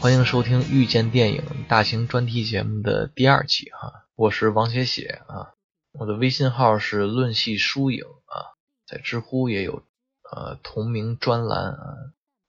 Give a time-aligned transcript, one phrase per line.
[0.00, 5.52] 欢迎收听遇见电影大型专题节目的第二期哈，我是王写写啊，
[5.92, 8.56] 我的微信号是论戏书影啊，
[8.86, 9.84] 在知乎也有
[10.32, 11.96] 呃同名专栏啊，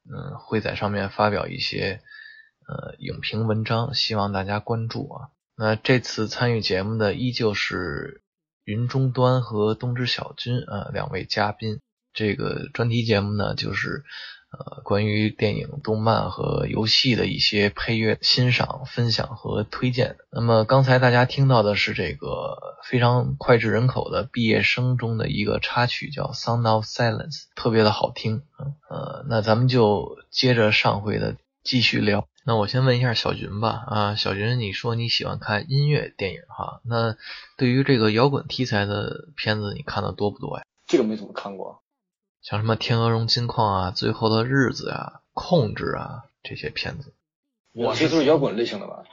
[0.09, 2.01] 嗯，会在上面发表一些
[2.69, 5.27] 呃影评文章，希望大家关注啊。
[5.57, 8.21] 那这次参与节目的依旧是
[8.63, 11.81] 云中端和东之小军啊两位嘉宾。
[12.13, 14.05] 这个专题节目呢，就是
[14.51, 20.17] 呃关于电影、动漫和游戏的一些配乐欣赏、分享和推荐。
[20.31, 28.43] 那么刚才大家听到的是这个非常脍炙人口的毕业生中的一个插曲，叫《Sound of Silence》，特别的好听。
[28.89, 32.27] 呃，那咱们就接着上回的继续聊。
[32.43, 36.81] 那我先问一下小云吧，啊，小云，你说你喜欢看音乐电影哈？
[36.83, 37.15] 那
[37.55, 40.63] 对于这个摇滚题材的片子，你看的多不多呀？
[40.87, 41.83] 这个没怎么看过。
[42.41, 47.13] 像什么《天鹅绒金矿》啊，《最后的日子》啊，《控制》啊这些片子，
[47.71, 49.03] 我这都是摇滚类型的吧？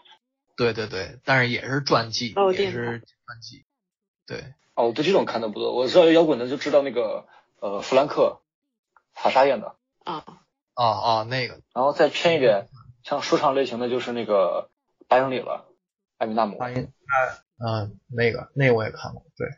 [0.56, 3.64] 对对对，但是也是传记，哦也是传记。
[4.26, 5.74] 对，哦，对这种看的不多。
[5.74, 7.26] 我知道摇滚的就知道那个
[7.60, 8.40] 呃弗兰克
[9.14, 10.24] 塔莎演的，啊，
[10.74, 12.66] 哦哦那个，然后再偏一点，
[13.04, 14.70] 像说唱类型的就是那个
[15.06, 15.66] 八英里了，
[16.16, 16.56] 艾米纳姆。
[16.58, 16.90] 发音，
[17.58, 19.48] 嗯，那个那个我也看过，对。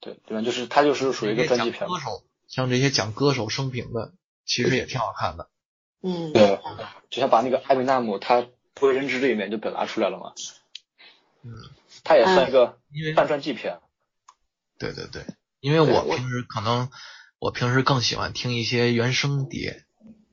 [0.00, 0.42] 对对吧？
[0.42, 1.94] 就是他就是属于一个专辑片嘛。
[1.94, 4.12] 歌手，像这些讲歌手生平的，
[4.44, 5.48] 其实也挺好看的。
[6.02, 6.60] 嗯，对，
[7.10, 10.32] 就像把那个艾米纳姆他不为人知这一面就表达出来了嘛。
[11.42, 11.52] 嗯，
[12.04, 13.80] 他也算一个因为半传记片。
[14.78, 15.24] 对对对，
[15.60, 16.90] 因为我平时可能
[17.38, 19.84] 我平时更喜欢听一些原声碟，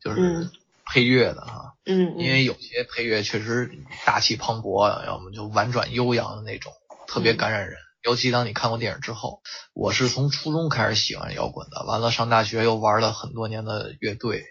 [0.01, 0.51] 就是嗯
[0.85, 3.71] 配乐的啊，嗯，因为有些配乐确实
[4.05, 6.73] 大气磅礴啊，要么就婉转悠扬的那种，
[7.07, 7.77] 特别感染人。
[8.03, 9.41] 尤其当你看过电影之后，
[9.73, 14.45] 我是从初中开始喜欢摇滚的，完了上大学又玩了很多年的乐队。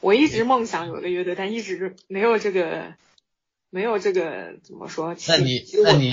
[0.00, 2.94] 我一直梦想有一个乐队，但一直没有这个，
[3.70, 5.16] 没有这个怎么说？
[5.28, 6.12] 那你那你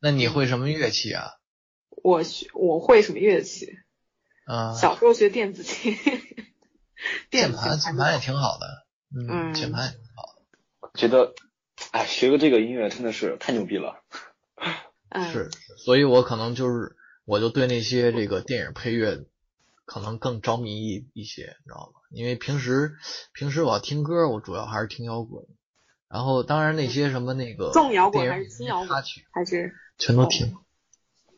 [0.00, 1.32] 那你会什么乐器啊？
[2.02, 3.78] 我学我会什么乐器？
[4.46, 5.96] 嗯，小时候学电子琴，
[7.30, 10.42] 电键盘键盘也挺好的，嗯，嗯键盘也挺好的。
[10.80, 11.32] 我觉得，
[11.92, 14.02] 哎，学个这个音乐真的是太牛逼了。
[15.14, 19.24] 嗯，是，所以我可能就是，我就对那些这个电影配乐
[19.84, 22.00] 可能更着迷一一些，你知道吗？
[22.10, 22.96] 因为平时
[23.32, 25.46] 平时我要听歌，我主要还是听摇滚，
[26.08, 30.56] 然后当然那些什么那个重摇滚还是轻摇滚插曲还是全都听。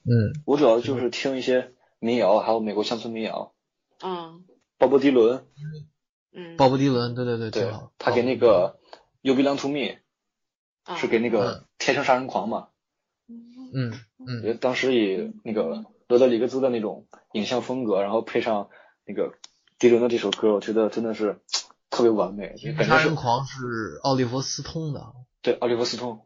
[0.05, 3.53] 嗯，我主要就是听一些民谣，还有美国乡村民谣，
[4.03, 4.43] 嗯
[4.79, 5.47] 鲍勃迪伦，
[6.33, 7.75] 嗯，鲍勃迪伦，对对对，对。
[7.99, 8.79] 他给那个
[9.21, 9.79] 《You Belong to Me》
[10.85, 12.69] 啊是给那个嗯《天生杀人狂》嘛。
[13.77, 13.93] 嗯
[14.27, 14.43] 嗯。
[14.43, 18.71] 觉得当时以那个罗德里格兹的那种影像风格，然后配上
[19.05, 19.35] 那个
[19.79, 21.41] 迪伦的这首歌，我觉得真的是
[21.91, 25.13] 特别完美，杀人狂是奥利弗斯通的，
[25.43, 26.23] 对奥利弗斯通。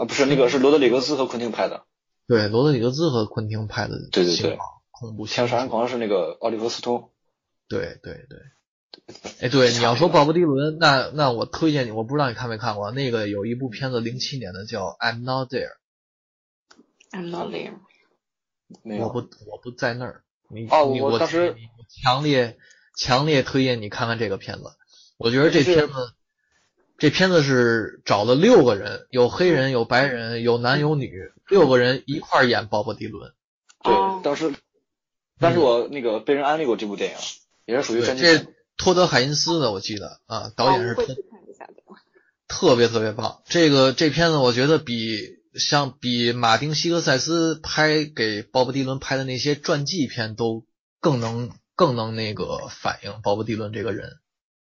[0.00, 1.84] 啊，不是那个是罗德里格兹和昆汀拍的，
[2.26, 4.58] 对，罗德里格兹和昆汀拍的对对对。
[4.90, 7.10] 恐怖《天生杀人狂》是那个奥利弗斯通。
[7.68, 8.38] 对对对。
[9.40, 15.66] 哎，对，你要说鲍勃迪伦，那那我推荐你，我不知道你看没看过，那个有一部片子零七年的叫《I'm Not There》，
[17.14, 17.74] I'm not there。
[18.82, 20.24] 没有，我不我不在那儿。
[20.48, 21.56] 你哦你我当时我
[21.88, 22.58] 强烈
[22.96, 24.64] 强烈推荐你看看这个片子。
[25.16, 26.12] 我觉得这就是片子
[26.98, 33.32] 这片子是找了六个人，有黑人，有白人，有男有女，六个人一块儿演鲍勃迪伦。
[33.82, 34.52] 对哦，当时，
[35.38, 37.16] 当时我那个被人安利过这部电影，
[37.66, 38.46] 也是属于这。
[38.76, 41.74] 托德海因斯的，我记得啊，导演是托哦我会去看一下的。
[42.48, 43.40] 特别特别棒。
[43.46, 50.66] 这个这片子我觉得比像比马丁西格塞斯拍给鲍勃迪伦拍的那些传记片都
[51.00, 54.18] 更能更能那个反映鲍勃迪伦这个人。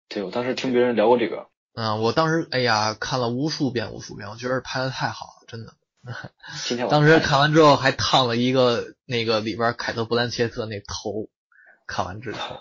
[0.08, 5.74] 对，我当时听别人聊过这个，嗯，我当时哎呀看了无数遍无数遍，我觉得拍的太好了，真的。
[6.90, 11.30] 当时看完之后还烫了一个那个里边凯特布兰切特那头，
[11.86, 12.60] 看完之后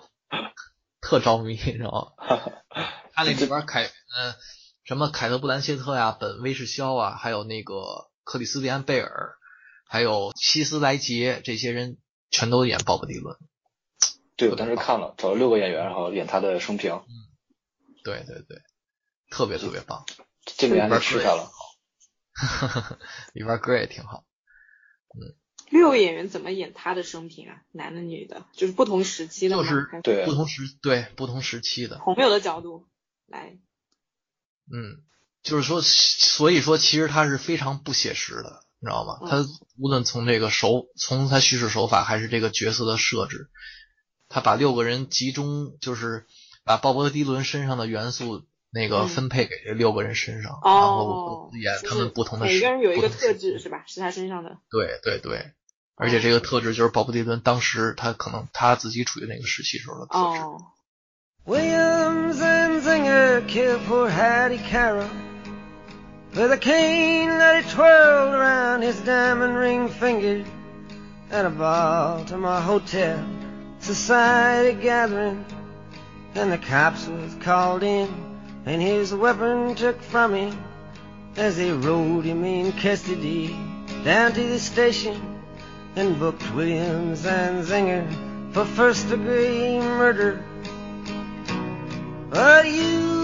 [1.01, 2.39] 特着迷，你知道吗？
[3.13, 4.33] 他那里边凯嗯、
[4.85, 9.35] 什么凯特布兰切特呀、本威士肖啊，还有那个克里斯蒂安贝尔，
[9.85, 11.97] 还有希斯莱杰这些人
[12.29, 13.37] 全都演鲍勃迪伦。
[14.35, 17.01] 对我当时看了，找了六个演员，然后演他的生平，
[18.03, 18.61] 对对对，
[19.29, 20.05] 特别特别棒，
[20.57, 21.51] 这个演员吃下了。
[23.33, 24.25] 里边 歌也挺好。
[25.15, 25.35] 嗯
[25.69, 27.63] 六个演员怎么演他的生平啊？
[27.71, 29.55] 男的女的，就是不同时期的？
[29.55, 32.87] 就是对不同时对不同时期的，朋友的角度
[33.25, 33.57] 来。
[34.71, 35.03] 嗯，
[35.43, 39.19] 就是说，所以说其实他是非常不写实的，你知道吗？
[39.21, 39.45] 嗯他
[39.77, 43.49] 无论从这个手，从他叙事手法还是这个角色的设置，
[44.29, 46.25] 他把六个人集中，就是
[46.63, 53.83] 把鲍勃迪伦身上的元素那个嗯分配给这六个人身上，哦然后演他们不同的每个人有一个特质是吧？
[53.85, 54.57] 是他身上的。
[54.69, 55.51] 对对对，
[55.95, 60.39] 而且这个特质就是鲍勃迪伦当时他可能他自己处于那个时期时候的特质。
[60.39, 60.57] 哦，
[66.35, 70.43] with a cane that he twirled around his diamond ring finger
[71.29, 73.23] at a Baltimore hotel
[73.79, 75.45] society gathering.
[76.33, 78.09] And the cops was called in
[78.65, 80.57] and his weapon took from him
[81.35, 83.55] as they rode him in custody
[84.03, 85.39] down to the station
[85.95, 90.43] and booked Williams and Zinger for first degree murder.
[92.31, 93.22] But you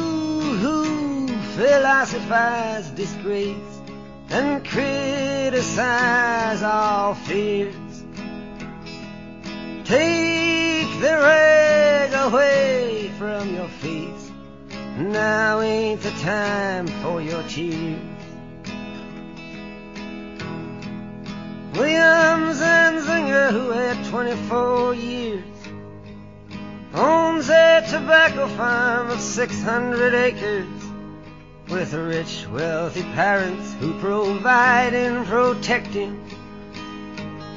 [1.60, 3.82] philosophize disgrace
[4.30, 8.06] and criticize all fears,
[9.84, 14.32] take the rag away from your face.
[15.00, 18.00] Now ain't the time for your tears.
[21.74, 25.44] Williams and Zinger, who had 24 years,
[26.94, 30.79] owns a tobacco farm of 600 acres
[31.70, 36.24] with rich, wealthy parents who provide and protect him.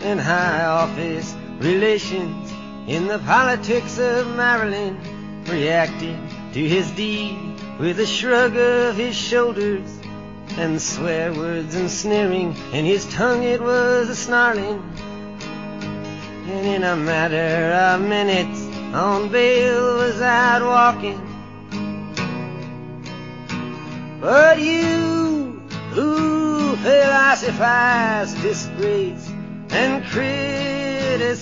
[0.02, 2.52] And high office relations
[2.86, 4.98] in the politics of Maryland
[5.48, 6.18] reacted
[6.52, 7.38] to his deed
[7.78, 9.88] with a shrug of his shoulders
[10.58, 12.54] and swear words and sneering.
[12.72, 14.82] In his tongue it was a snarling.
[16.48, 18.60] And in a matter of minutes
[18.94, 21.31] on bail was out walking.
[24.22, 25.60] But you
[25.90, 29.28] who philosophize disgrace
[29.70, 31.34] and criticize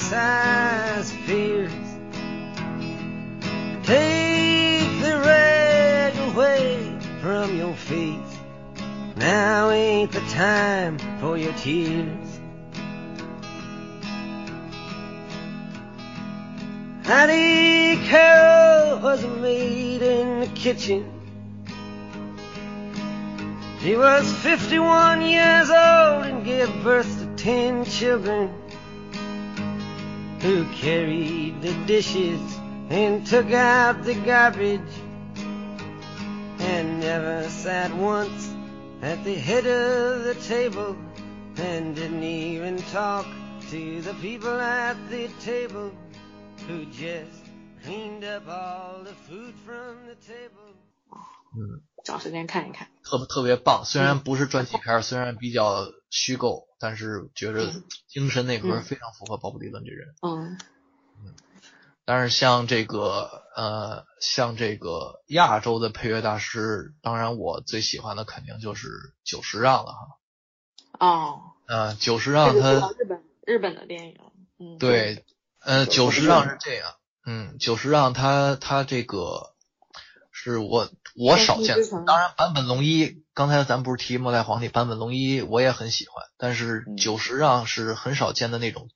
[1.26, 1.70] fears,
[3.82, 8.38] take the rag away from your face.
[9.14, 12.40] Now ain't the time for your tears.
[17.02, 21.19] Hattie Carroll was maid in the kitchen.
[23.82, 28.52] She was 51 years old and gave birth to 10 children
[30.40, 32.40] who carried the dishes
[32.90, 34.92] and took out the garbage
[36.58, 38.52] and never sat once
[39.00, 40.94] at the head of the table
[41.56, 43.26] and didn't even talk
[43.70, 45.90] to the people at the table
[46.68, 47.46] who just
[47.82, 50.74] cleaned up all the food from the table.
[51.54, 51.76] Hmm.
[52.04, 52.88] 找时间看一看。
[53.02, 53.84] 特别特别棒。
[53.84, 60.14] 虽然不是传记片儿，虽然比较虚构，但是觉着嗯精神内核嗯非常符合鲍勃迪伦这人。
[60.22, 60.58] 嗯
[61.18, 61.34] 嗯
[62.04, 68.88] 但是像这个呃，像这个亚洲的配乐大师，当然我最喜欢的肯定就是
[69.22, 70.18] 久石让了哈。
[70.98, 74.18] 哦，呃，久石让他日本日本的电影。
[74.58, 75.24] 嗯，对，
[75.60, 79.54] 呃，久石让是这样，嗯，久石让他他这个
[80.42, 88.88] 是我我少见当然坂本龙一，刚才咱不是提末代皇帝坂本龙一，我也很喜欢，但是嗯久石让是很少见的那种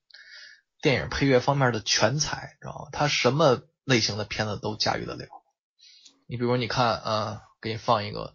[0.80, 2.88] 电影配乐方面的全才，知道吗？
[2.92, 5.26] 他什么类型的片子都驾驭得了。
[6.26, 8.32] 你比如你看，啊，给你放一个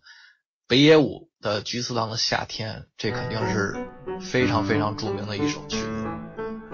[0.67, 3.89] 北野武的《菊次郎的夏天》，这肯定是
[4.21, 6.05] 非常非常著名的一首曲子。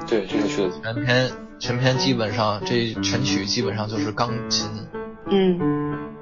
[0.06, 4.68] 对，这个曲子全篇全篇基本上这全曲基本上就是钢琴，
[5.32, 6.15] 嗯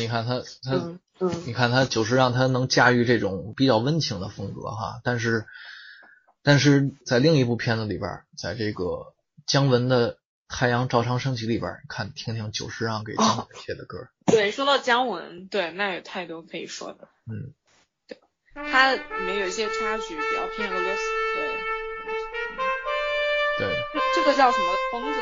[0.00, 1.42] 你看他他、嗯嗯。
[1.46, 5.46] 你看他久石让他能驾驭这种比较温情的风格哈，但是
[6.42, 9.12] 但是在另一部片子里边儿，在这个
[9.46, 10.14] 姜文的
[10.48, 17.08] 《太阳照常升起》里边儿，看听听久石让给姜文写的歌，对，说到姜文，对，那有太多可以说的。
[17.30, 17.52] 嗯，
[18.08, 18.18] 对
[18.54, 21.00] 他里面有一些插曲比较偏俄罗斯，
[21.36, 21.44] 对，
[23.68, 23.76] 对，
[24.16, 24.64] 这个叫什么？
[24.90, 25.19] 疯子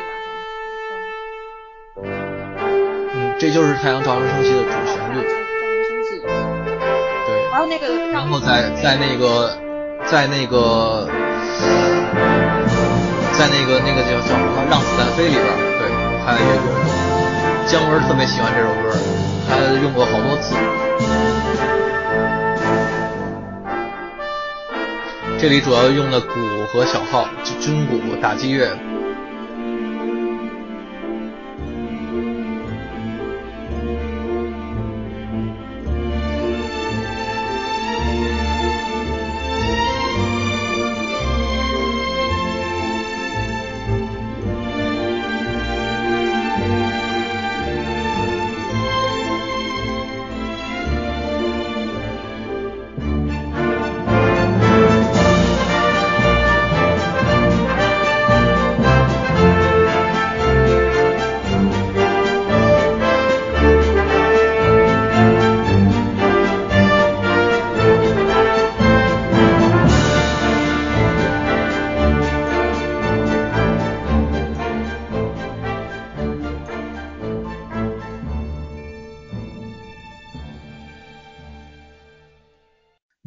[3.41, 5.23] 这就是《太阳照常升起》的主旋律，
[6.11, 9.57] 对，还有那个然后在在那个
[10.07, 11.09] 在那个
[13.39, 15.47] 在那个那个叫叫什么《让子弹飞》里边，
[15.79, 15.89] 对，
[16.27, 16.75] 他也用过。
[17.65, 18.91] 姜文特别喜欢这首歌，
[19.49, 20.57] 他用过好多次。
[25.39, 26.35] 这里主要用的鼓
[26.73, 28.77] 和小号，就军鼓、打击乐。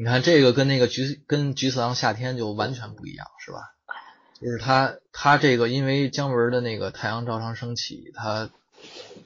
[0.02, 3.60] 你看这个跟那个菊跟菊次郎夏天就完全不一样，是吧？
[4.42, 8.50] 就是他他这个因为姜文的那个太阳照常升起，他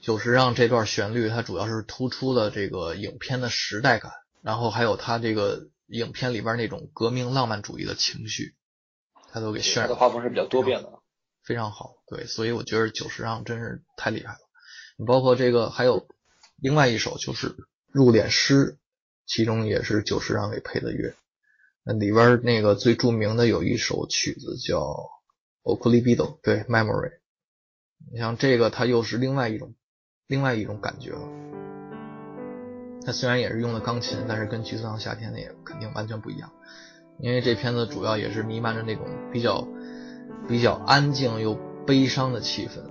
[0.02, 8.54] 就是让这段旋律，它主要是突出了这个影片的时代感，然后还有他这个影片里边那种革命浪漫主义的情绪，
[9.32, 10.90] 他都给渲他染的画风是比较多变的。
[11.42, 14.40] 非常好，对，所以我觉得久石让真是太厉害了。
[14.98, 16.06] 你包括这个还有
[16.56, 17.48] 另外一首就是
[17.92, 18.72] 《入殓师》，
[19.26, 21.14] 其中也是久石让给配的乐。
[21.82, 24.80] 那里边那个最著名的有一首曲子叫
[25.62, 27.10] 《o k u l i b i d o 对，《Memory》。
[28.10, 29.74] 你像这个，它又是另外一种
[30.26, 31.28] 另外一种感觉了。
[33.04, 36.52] 它虽然也是用的钢琴，但是跟《菊次郎夏天》那也肯定完全不一样。
[37.18, 39.66] 因为这片子主要也是弥漫着那种比较
[40.48, 41.54] 比较安静又
[41.86, 42.82] 悲伤的气氛。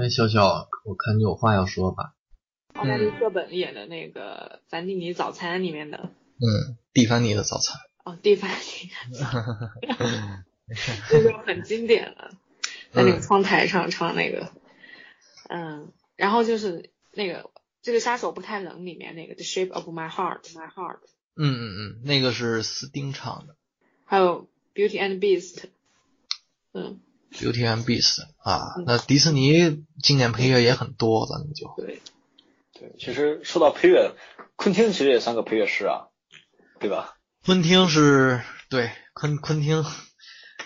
[0.00, 2.14] 哎，小小，我看你有话要说吧？
[2.72, 5.98] 奥黛丽·赫本演的那个《凡蒂尼早餐》里面的，
[6.38, 7.78] 嗯，蒂凡尼的早餐。
[8.02, 8.90] 哦，蒂凡尼，
[11.10, 12.30] 这就很经典了，
[12.92, 14.50] 在那个窗台上唱那个，
[15.50, 17.50] 嗯，然后就是那个
[17.82, 21.00] 这个杀手不太冷里面那个《The Shape of My Heart》，My Heart，
[21.36, 23.54] 嗯嗯嗯，那个是斯丁唱的。
[24.06, 25.56] 还有《Beauty and Beast》，
[26.72, 27.00] 嗯。
[27.32, 31.72] Beauty and Beast 啊，那迪士尼经典配乐也很多，咱们就。
[31.76, 32.00] 对
[32.72, 34.12] 对，其实说到配乐，
[34.56, 36.08] 昆汀其实也算个配乐师啊，
[36.78, 37.16] 对吧？
[37.44, 39.84] 昆汀是对昆昆汀，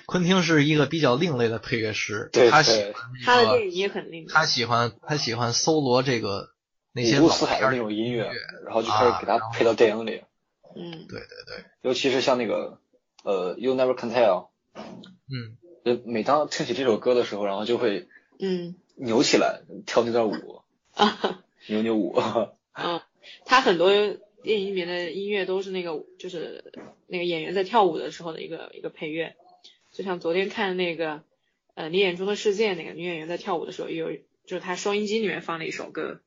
[0.07, 4.33] 昆汀是一个比较另类的配乐师，对他喜对欢那他的电影也很另类。
[4.33, 6.51] 他喜欢他喜欢搜罗这个
[6.93, 8.33] 那些老五湖四海的片那种音乐乐，
[8.65, 10.23] 然后就开始给它啊然后配到电影里，
[10.75, 12.79] 嗯，对对对，尤其是像那个
[13.23, 20.63] 呃，You Never Can Tell，嗯，就每当听起这首歌的时候，然后就会嗯扭起来跳那段舞，
[20.95, 22.19] 啊扭扭舞。
[22.73, 23.01] 嗯，
[23.45, 23.91] 他很多
[24.43, 26.73] 电影里面的音乐都是那个就是
[27.07, 29.37] 那个演员在跳舞的时候的一个一个配乐，
[29.93, 31.23] 就像昨天看那个
[31.75, 34.11] 呃你眼中的世界那个女演员在跳舞的时候，有
[34.47, 36.21] 就是她收音机里面放了一首歌，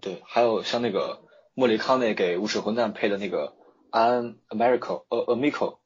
[0.00, 1.22] 对，还有像那个
[1.54, 3.54] 莫里康内给无耻混蛋配的那个
[3.98, 4.78] 《An America》
[5.08, 5.78] 呃，Amico。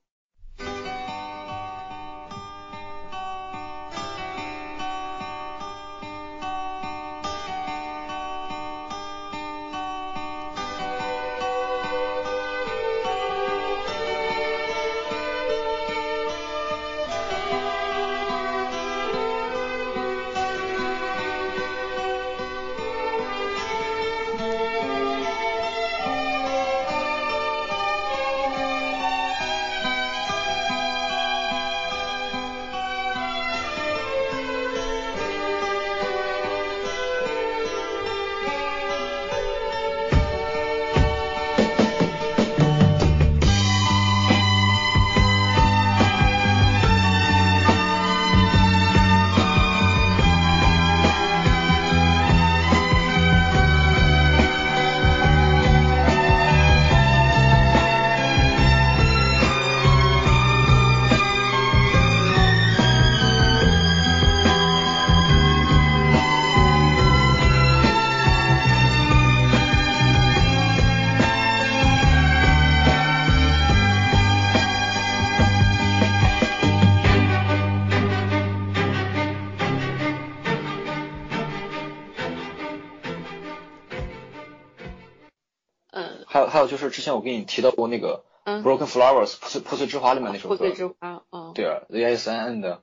[86.66, 90.56] 有就是之前我给你提到过那个嗯，Broken Flowers 破碎破碎之花里面那首歌。
[90.56, 91.52] 破碎，之花，嗯。
[91.54, 92.82] 对啊，The S N N 的，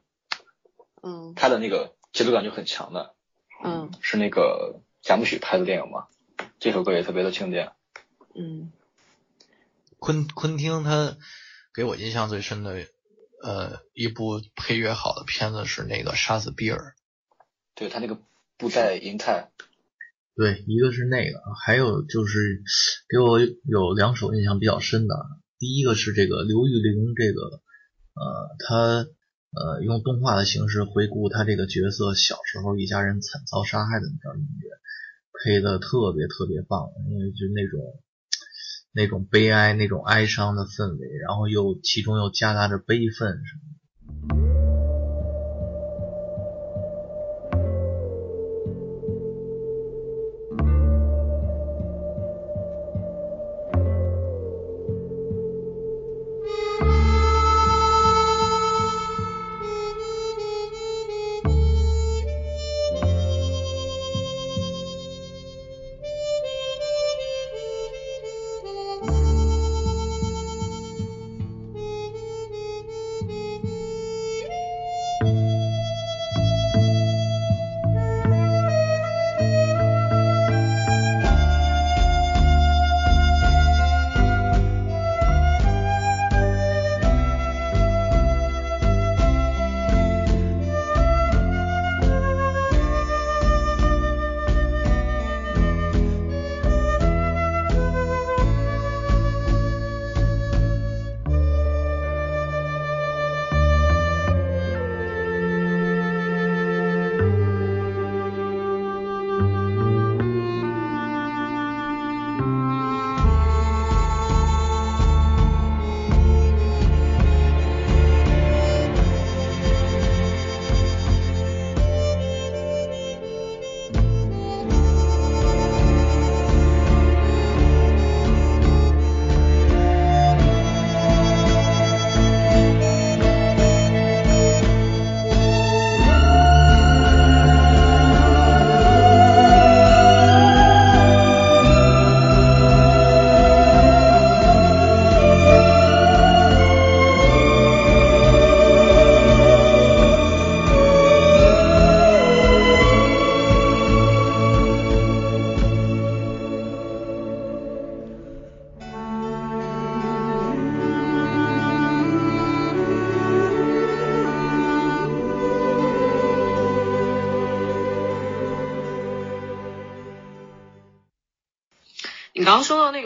[1.02, 1.34] 嗯。
[1.36, 3.14] 它的那个节奏感就很强的，
[3.64, 3.92] 嗯。
[4.02, 6.08] 是那个贾木许拍的电影嘛，
[6.60, 7.72] 这首歌也特别的经典。
[8.34, 8.72] 嗯。
[10.00, 11.18] 昆昆汀他
[11.74, 12.86] 给我印象最深的
[13.42, 16.78] 呃一部配乐好的片子是那个《杀死比尔》。
[17.74, 18.20] 对他那个
[18.58, 19.50] 布袋银泰，
[20.36, 22.64] 对，一个是那个，还有就是
[23.08, 25.16] 给我有两首印象比较深的。
[25.60, 27.42] 第一个是这个刘玉玲，这个
[28.16, 29.08] 呃，她
[29.52, 34.70] 呃用动画的形式回顾她这个角色小时候一家人惨遭杀害的那段音乐，
[35.44, 37.80] 配的特别特别棒，因为就那种
[38.92, 43.73] 那种悲哀、那种哀伤的氛围，然后又其中又夹杂着悲愤什么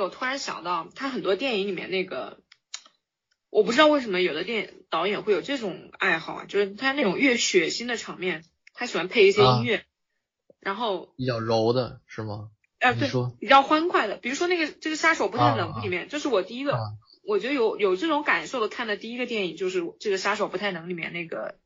[0.07, 2.39] 我突然想到，他很多电影里面那个，
[3.49, 9.83] 我不知道为什么有的电导演会有这种爱好啊，就是他那种越血腥的场面，他喜欢配一些音乐，
[10.61, 12.51] 然后比较柔的是吗？
[12.79, 16.79] 呃对，比较欢快的，比如说那个这个杀手不太啊冷里面，这是我第一个，啊
[17.25, 21.59] 我觉得有有这种感受的看的第一个电影就是这个杀手不太冷里面那个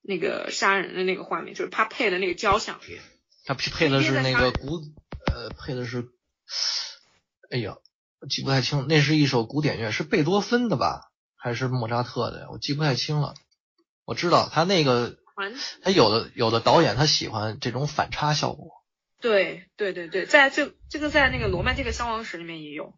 [0.00, 2.98] 那个杀人的那个画面，就是他配的那个交响乐。
[3.44, 4.76] 他配配的是那个古，
[5.26, 6.08] 呃，配的是，
[7.50, 7.76] 哎呀，
[8.20, 12.46] 我记不太清，那是一首古典乐，是贝多芬的吧，还是莫扎特的呀？
[12.50, 13.34] 我记不太清了。
[14.04, 18.70] 我知道他那个，环他有的有的导演他喜欢这种反差效果。
[19.20, 22.94] 对对对对，在这这个在那个罗曼蒂克消亡史里面也有，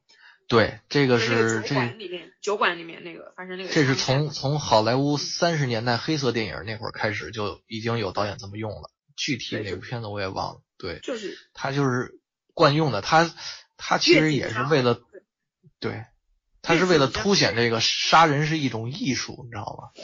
[0.49, 10.61] 对，这个是那个酒这馆里面酒馆里面那个发生那个这是从从好莱坞三十年代黑色电影那会儿开始就已经有导演这么用了，具体哪部片子我也忘了。
[10.79, 12.21] 对，就是他就是
[12.55, 13.35] 惯用的，他
[13.85, 15.01] 他其实也是为了
[15.81, 16.05] 对，
[16.63, 20.03] 他是为了凸显这个杀人是一种艺术，你知道吗？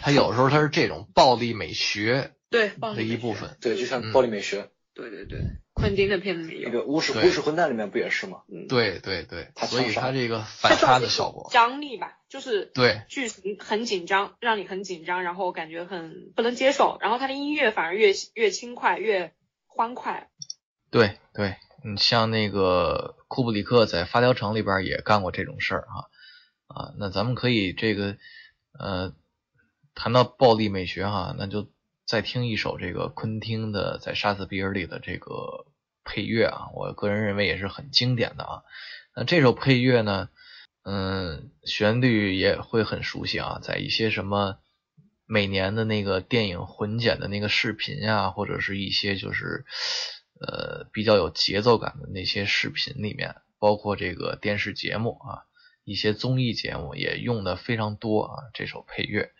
[0.00, 3.56] 他有时候他是这种暴力美学对暴的力美学一部分。
[3.60, 5.40] 对，就像嗯暴力美学，对对对，
[5.72, 8.42] 昆汀的片子里面有，那个巫师对巫师混蛋里面不也是吗？
[8.52, 19.32] 嗯，对对对，所以他这个反差的效果，张力吧，就是对剧情很紧张，让你很紧张，然后感觉很不能接受，然后他的音乐反而越越轻快越
[19.66, 20.28] 欢快，
[20.90, 26.10] 对对，嗯，像那个库布里克在《发条城》里边也干过这种事儿哈
[26.66, 28.16] 啊，那咱们可以这个
[28.78, 29.14] 呃
[29.94, 31.70] 谈到暴力美学哈，那就
[32.06, 35.66] 再听一首这个昆汀的在《杀死比尔》里的这个
[36.04, 38.62] 配乐啊，我个人认为也是很经典的啊。
[39.16, 40.28] 那这首配乐呢，
[40.84, 44.58] 嗯，旋律也会很熟悉啊，在一些什么
[45.26, 49.64] 每年的那个电影混剪的那个视频啊，或者是一些就是
[50.40, 55.44] 呃比较有节奏感的那些视频里面，包括这个电视节目啊，
[55.84, 59.30] 一些综艺节目也用的非常多啊，这首配乐。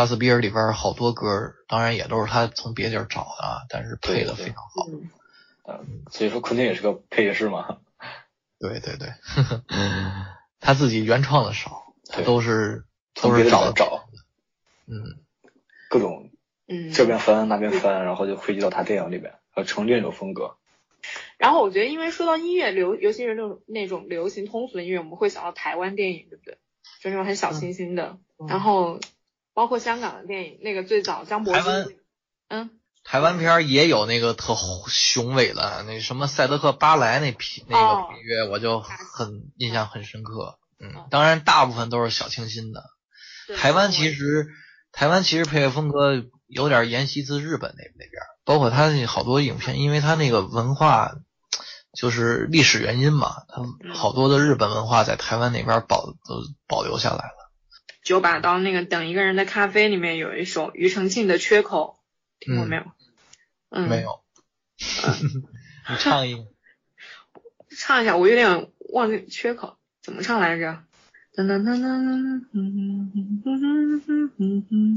[0.00, 4.86] 对，《杀死比尔》里边好多歌儿，当然也都是他从别地儿找的啊，但是配的非常好。
[4.88, 5.10] 嗯，
[5.68, 7.78] 嗯，所以说昆汀也是个配乐师嘛。
[8.58, 9.08] 对对对，
[10.60, 12.84] 他自己原创的少，都是
[13.14, 13.72] 都是找的。
[13.72, 14.08] 找。
[14.86, 15.20] 嗯，
[15.88, 16.30] 各种
[16.66, 20.56] 嗯，这边翻那边翻，然后就汇集到他电影里边，呃，成另一种风格。
[21.38, 26.58] 然后我觉得，因为说到音乐流，尤其是那种那种流行通俗的音乐，我们会想到台湾电影，对不对？
[27.00, 28.46] 就那种很小清新的，嗯。
[28.48, 29.00] 然后
[29.54, 32.04] 包括香港的电影，那个最早张柏台湾芝，
[32.48, 32.70] 嗯，
[33.04, 34.54] 台湾片儿也有那个特
[34.88, 40.58] 雄伟的，那什么赛德克巴莱那批那个哦配乐，我就很印象很深刻。
[40.78, 42.84] 嗯哦，当然大部分都是小清新的。
[43.56, 44.48] 台湾其实
[44.92, 51.16] 台湾其实配乐风格有点沿袭自日本那那边，包括他那好多影片，因为他那个文化
[51.92, 57.39] 就是历史原因嘛，他好多的日本文化在台湾那边保都保留下来了。
[58.10, 61.94] 九把刀那个等一个人的咖啡里面有一首庾澄庆的缺口，
[62.40, 62.82] 听过没有？
[63.70, 64.20] 嗯，没有。
[65.88, 66.44] 你 唱一个。
[67.78, 70.82] 唱一下，我有点忘记缺口怎么唱来着。
[71.36, 74.96] 噔噔噔噔噔，嗯嗯嗯嗯嗯嗯嗯。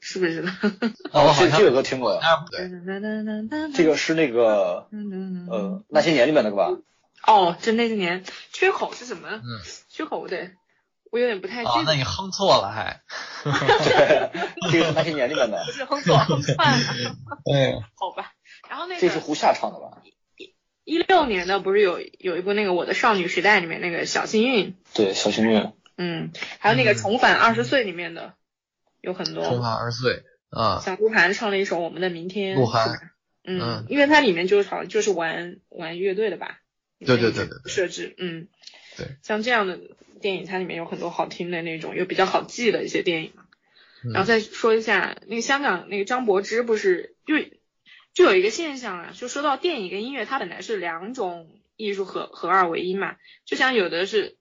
[0.00, 0.40] 是不是？
[1.12, 2.20] 哦，这这个歌听过呀。
[2.22, 2.70] 啊，不对，
[3.74, 4.88] 这个是那个
[5.50, 6.78] 呃那些年里面那个吧？
[7.24, 9.28] 哦，就那些年缺口是什么？
[9.30, 10.52] 嗯，缺口对，
[11.10, 11.92] 我有点不太记哦，那。
[11.94, 13.02] 你哼错了还。
[13.44, 14.30] 对，
[14.72, 16.72] 这个是那些年里面的不， 是哼错，哼错了，
[17.44, 18.32] 对，好吧。
[18.68, 20.02] 然后那个这是胡夏唱的吧？
[20.84, 25.72] 一六年的不是有有一部那个《我的少女时代》里面那个小幸运，对，小幸运。
[25.98, 28.34] 嗯，还有那个嗯重返二十岁里面的
[29.00, 29.42] 有很多。
[29.44, 33.10] 重返二十岁啊，小鹿晗唱了一首《我们的明天》，鹿晗
[33.44, 36.60] 嗯，嗯因为它里面就是好像就是玩玩乐队的吧？
[36.98, 37.72] 对对对对对。
[37.72, 38.48] 设置，嗯，
[38.96, 39.78] 对，像这样的
[40.20, 43.32] 电影，它里面有很多好听的那种，又比较好记的一些电影
[44.12, 47.34] 然后再说一下那个香港那个张柏芝，不是就
[48.14, 54.36] 就有一个现象啊，就说到电影跟音乐，它本来是两种艺术合合二为一嘛，就像有的是，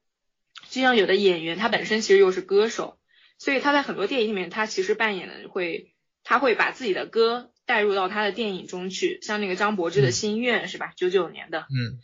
[0.70, 3.00] 就像有的演员他本身其实又是歌手，
[3.38, 10.94] 所以他在很多电影里面，他其实扮演的会，他会把自己的歌带入到他的电影中去，像那个张柏芝的《心愿》是吧？
[10.96, 12.00] 九九年的嗯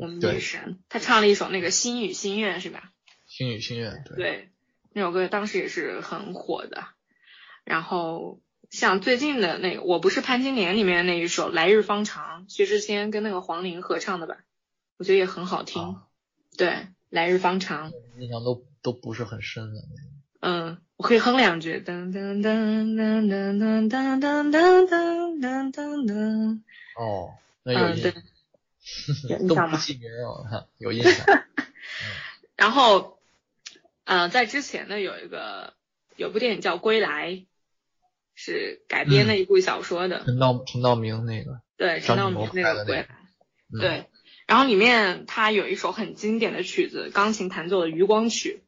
[0.00, 2.92] 我们女，神，她唱了一首那个《心与心愿》是吧？
[3.26, 4.48] 心语心愿，对，对，
[4.92, 6.84] 那首歌当时也是很火的。
[7.64, 14.38] 然后像最近的那个《我不是潘金莲》里面的那一首《来日方长》，薛之谦跟那个黄龄合唱的吧，
[14.96, 15.82] 我觉得也很好听。
[15.82, 16.02] 啊
[16.56, 16.68] 对，
[17.10, 19.82] 《来日方长》，印象都都不是很深的。
[20.40, 21.82] 嗯，我可以哼两句。
[21.84, 26.60] 噔噔噔噔噔噔噔噔噔噔噔噔噔。
[26.96, 28.14] 哦，那有嗯，对
[29.28, 29.78] 有印象吗？
[30.78, 31.26] 有印象。
[32.56, 33.18] 然后，
[34.04, 35.74] 呃，在之前呢，有一个
[36.16, 37.30] 有部电影叫《归来》，
[38.34, 40.24] 是改编的一部小说的。
[40.24, 43.02] 陈道陈道明那个，对，陈道明那个《归来》。
[43.72, 44.08] 嗯，对，
[44.46, 48.62] 然后里面他有一首很经典的曲子，钢琴弹奏的《余光曲》。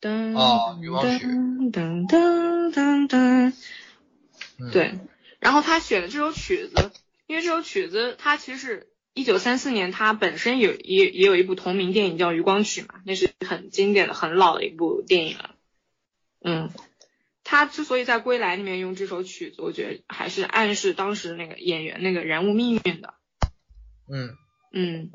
[0.00, 3.52] 噔哦余光曲噔噔噔噔。
[4.58, 4.98] 嗯，对，
[5.38, 6.90] 然后他选的这首曲子，
[7.26, 15.56] 因为这首曲子它其实一九三四年它本身有也也有一部同名电影叫《余光曲》嘛，那是很经典的、很老的一部电影了。
[16.42, 16.70] 嗯，
[17.44, 23.14] 他之所以在《归来》里面用这首曲子，我觉得还是暗示当时那个演员那个人物命运的。
[24.08, 24.30] 嗯，
[24.72, 25.10] 嗯，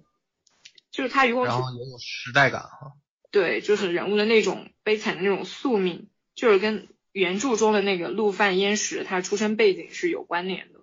[0.91, 2.93] 就是他余光曲然后也有时代感哈。
[3.31, 10.81] 对，就是人物的那种悲惨的那种宿命，就是跟原著中的那个陆犯焉识他出身背景是有关联的，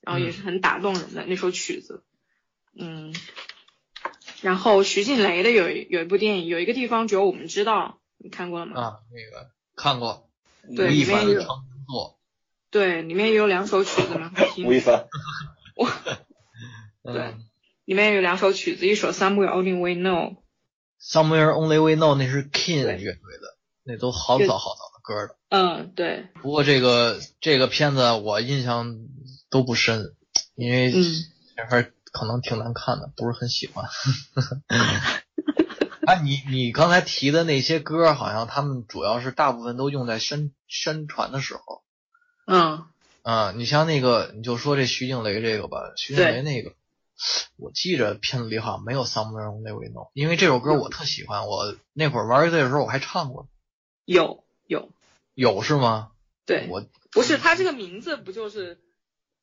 [0.00, 2.04] 然后也是很打动人的那首曲子。
[2.74, 3.14] 嗯，
[4.40, 8.80] 然后徐静蕾的有一有一部电影，有一个地方只有我们知道，你看过了吗？
[8.80, 10.28] 啊，那个看过，
[10.76, 12.18] 对吴亦凡的里面有成名作，
[12.70, 14.70] 对，里面也有两首曲子蛮好听的。
[14.70, 15.06] 吴亦凡，
[15.76, 15.86] 我
[17.04, 17.34] 嗯对
[17.84, 20.36] 里面有两首曲子，一首《Somewhere Only We Know》
[21.00, 25.36] ，Somewhere Only We Know 那是 King 乐队的，那都好早好早的歌了。
[25.48, 28.96] 嗯，对，不过这个这个片子我印象
[29.50, 30.14] 都不深，
[30.54, 31.02] 因为嗯
[31.56, 33.86] 这块儿可能挺难看的，不是很喜欢。
[36.06, 41.82] 啊， 你你刚才提的那些歌，好像他们主要是大部分都用在宣宣传的时候。
[42.46, 42.84] 嗯，
[43.22, 46.72] 啊，你像那个，你就说这徐静蕾这个吧，徐静蕾那个，
[47.56, 53.48] 我记着片子里好像没有 Somewhere Only We Know，因为这首歌我特喜欢，我那会儿玩乐队的时候我还唱过。
[54.04, 54.90] 有有，
[55.34, 56.10] 有是吗？
[56.44, 58.80] 对，我不是他这个名字不就是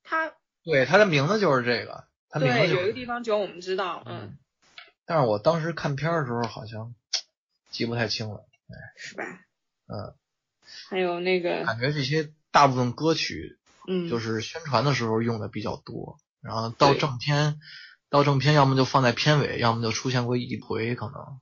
[0.04, 0.34] 他
[0.66, 2.94] 对他的名字就是这个，他名字对，有一个。
[2.94, 4.38] 地方只有我们知道，嗯，
[5.06, 6.94] 但是我当时看片儿的时候好像
[7.72, 9.24] 记不太清了，哎是吧？
[9.88, 10.13] 嗯，
[10.89, 17.60] 还有那个，感觉这些大部分歌曲嗯，就是宣传的时候用的比较多，然后到正片，
[18.10, 21.39] 到正片要么就放在片尾，要么就出现过一回，可能。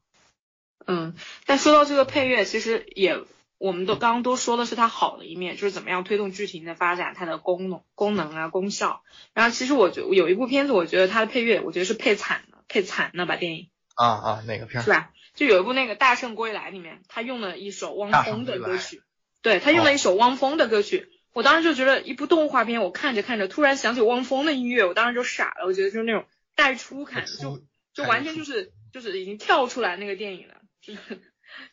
[0.86, 3.19] 嗯，但说到这个配乐，其实也，
[3.58, 9.04] 我们都刚刚都说的是它好的一面，就是怎么样推动剧情的发展，它的功能、功能啊、功效。
[9.34, 14.84] 然后其实我觉有一部片子，我觉得它的配乐，我觉得是配惨的，配惨的吧，电影啊啊，哪个片儿？
[14.84, 15.12] 是吧？
[15.34, 19.04] 就有一部那个《大圣归来》里面，他用了一首汪峰的歌曲，
[19.41, 21.10] 对他用了一首汪峰的歌曲。
[21.34, 25.67] 我当时就觉得一部动画片，我看着看着，突然想起汪峰的音乐，我当时就傻了。
[25.67, 27.62] 我觉得就是那种带出感，就
[27.93, 30.56] 就完全就是就是已经跳出来那个电影了，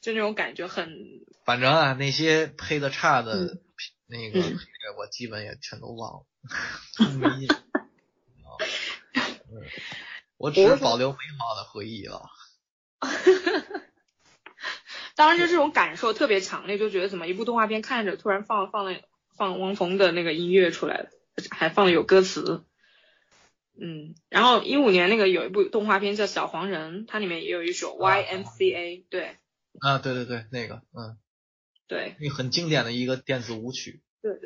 [0.00, 3.60] 就那种感觉很反正啊，那些配的差的、嗯
[4.06, 4.58] 那个嗯，
[4.98, 6.26] 我基本也全都忘了，
[7.18, 7.62] 没印象。
[9.50, 9.62] 嗯
[10.36, 12.22] 我只是保留美好的回忆了。
[15.16, 19.00] 当然就这种感受特别强烈，就觉得怎么一部动画片看着突然放放了
[19.36, 21.08] 放汪峰的那个音乐出来了，
[21.50, 22.64] 还放了有歌词。
[23.80, 29.36] 嗯，然后一五年那个有一部动画片叫《小黄人》，它里面也有一首啊 YMCA，对
[29.80, 31.16] 啊，对对对，那个，嗯，
[31.86, 34.00] 对那个很经典的一个电子舞曲。
[34.22, 34.38] 对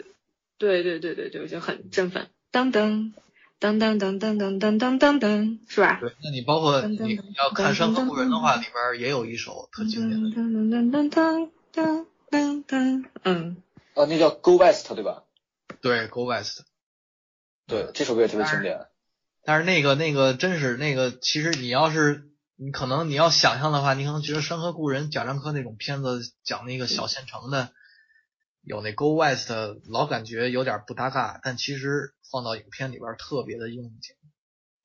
[0.58, 3.12] 对对对对对，就很振奋，噔噔
[3.60, 5.98] 噔噔噔噔噔噔噔噔噔，是吧？
[6.00, 10.28] 对，那你包括噔噔你要看《山河故人》的话，噔噔里边儿也有一首特经典的。
[10.30, 13.62] 噔噔噔噔噔噔噔，嗯，
[13.94, 15.24] 啊，那叫 Go West 对吧？
[15.80, 16.64] 对，Go West。
[17.66, 18.86] 对，这首歌也特别经典。
[19.44, 22.27] 但是那个那个真是那个，其实你要是
[22.60, 27.70] 你可能你要想象的话，你可能觉得《山河故人》贾樟柯那种片子讲那个小县城的，
[28.62, 29.48] 有那 Go West，
[29.88, 34.16] 老感觉有点不搭嘎，但其实放到影片里边儿特别的应景。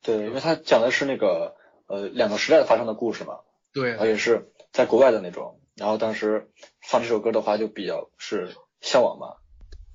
[0.04, 1.56] 对，因为他讲的是那个
[1.88, 3.40] 呃两个时代发生的故事嘛，
[3.74, 5.60] 对而且是在国外的那种。
[5.76, 6.52] 然后当时
[6.88, 9.38] 放这首歌的话，就比较是向往嘛。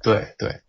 [0.03, 0.63] 对对。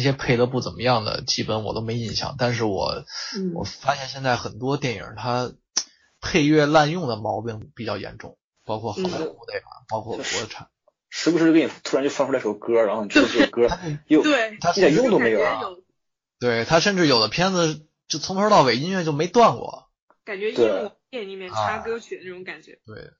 [0.00, 2.36] 那些配的不怎么样的，基本我都没印象。
[2.38, 3.04] 但是我
[3.36, 5.52] 嗯我发现现在很多电影它
[6.22, 10.68] 配乐滥用的毛病比较严重，包括好莱坞的呀，包括国产。
[11.10, 13.68] 时不时就给你突然就放出来首歌，然后你觉得这首歌
[14.06, 15.60] 又对，它一点用都没有啊。
[16.38, 19.90] 对他甚至有的片子就从头到尾音乐就没断过。
[20.24, 22.78] 感觉对音乐电影里面插歌曲的那种感觉。
[22.86, 23.10] 对，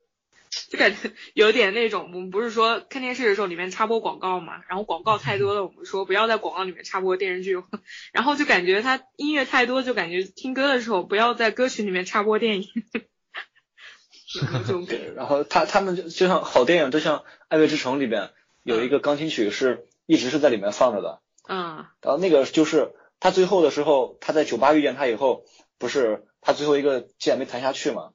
[0.68, 7.62] 就感觉有点那种，我们不是说看电视的时候里面插播广告嘛，然后广告太多了，我们说不要在广告里面插播电视剧，
[8.12, 12.68] 然后就感觉它音乐太多，就感觉听歌的时候不要在歌曲里面插播电影？
[14.86, 18.30] 对，然后他他们就就像好电影，就像《爱乐之城》里边
[18.62, 21.86] 有一个钢琴曲是一直是在里面放着的，嗯。
[22.00, 25.44] 然后那个就是他最后的时候，他在酒吧遇见他以后，
[25.78, 28.10] 不是他最后一个键没弹下去嘛，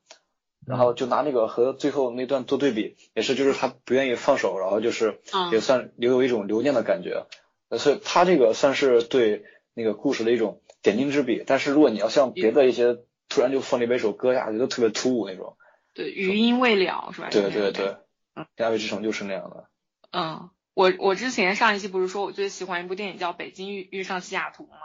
[0.68, 7.28] 然后就拿那个和最后那段做对比，也是就是他不愿意放手，然后就是嗯也算留有一种留念的感觉，
[7.70, 9.44] 呃所以他这个算是对
[9.74, 11.44] 那个故事的一种点睛之笔。
[11.46, 12.98] 但是如果你要像别的一些
[13.30, 15.58] 突然就放了一首歌下去，都特别突兀那种，
[15.94, 17.30] 对，余音未了是吧？
[17.32, 18.00] 对对对感觉
[18.36, 19.68] 对，《亚维之城》就是那样的。
[20.12, 24.78] 嗯，我我之前上一期不是说我最喜欢一部电影叫《北京遇遇上西雅图》吗？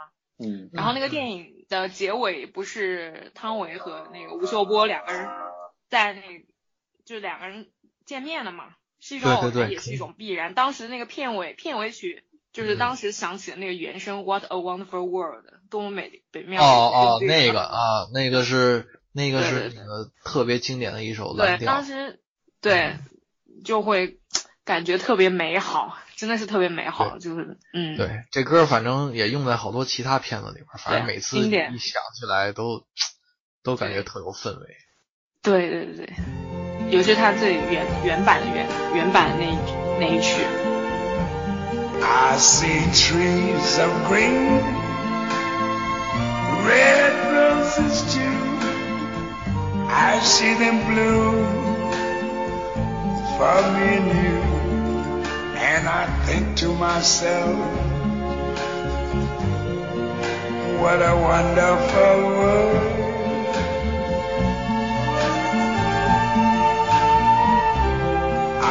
[0.43, 5.27] 嗯，然后那个电影的结尾不是汤唯和那个吴秀波两个人
[5.91, 6.21] 在那，
[7.05, 7.69] 就两个人
[8.05, 8.69] 见面了嘛，
[8.99, 10.55] 是一种偶也是一种必然。
[10.55, 21.85] 当时那个片尾片尾曲就是嗯当时响起的那个原声《What a Wonderful World》，多么美美妙哦哦，那个啊，那个是那个是那个特别经典的一首蓝对，调当。
[21.85, 22.19] 时
[22.61, 22.95] 对
[23.65, 24.19] 就会
[24.63, 32.85] 感觉特别美好，真的是特别美好，就是嗯，对，这歌反正也用在好多其他片子里边，反正每次一想起来都
[33.61, 34.77] 都感觉特有氛围。
[35.42, 36.08] 对对对对，
[36.90, 39.56] 尤其是他最原原版的原原版的那一
[40.00, 40.42] 那一曲，
[42.02, 44.60] I see trees of green,
[46.66, 48.20] red roses too.
[49.88, 51.46] I see them bloom
[53.38, 54.40] for me and you.
[55.58, 57.56] And I think to myself,
[60.80, 62.89] what a wonderful world.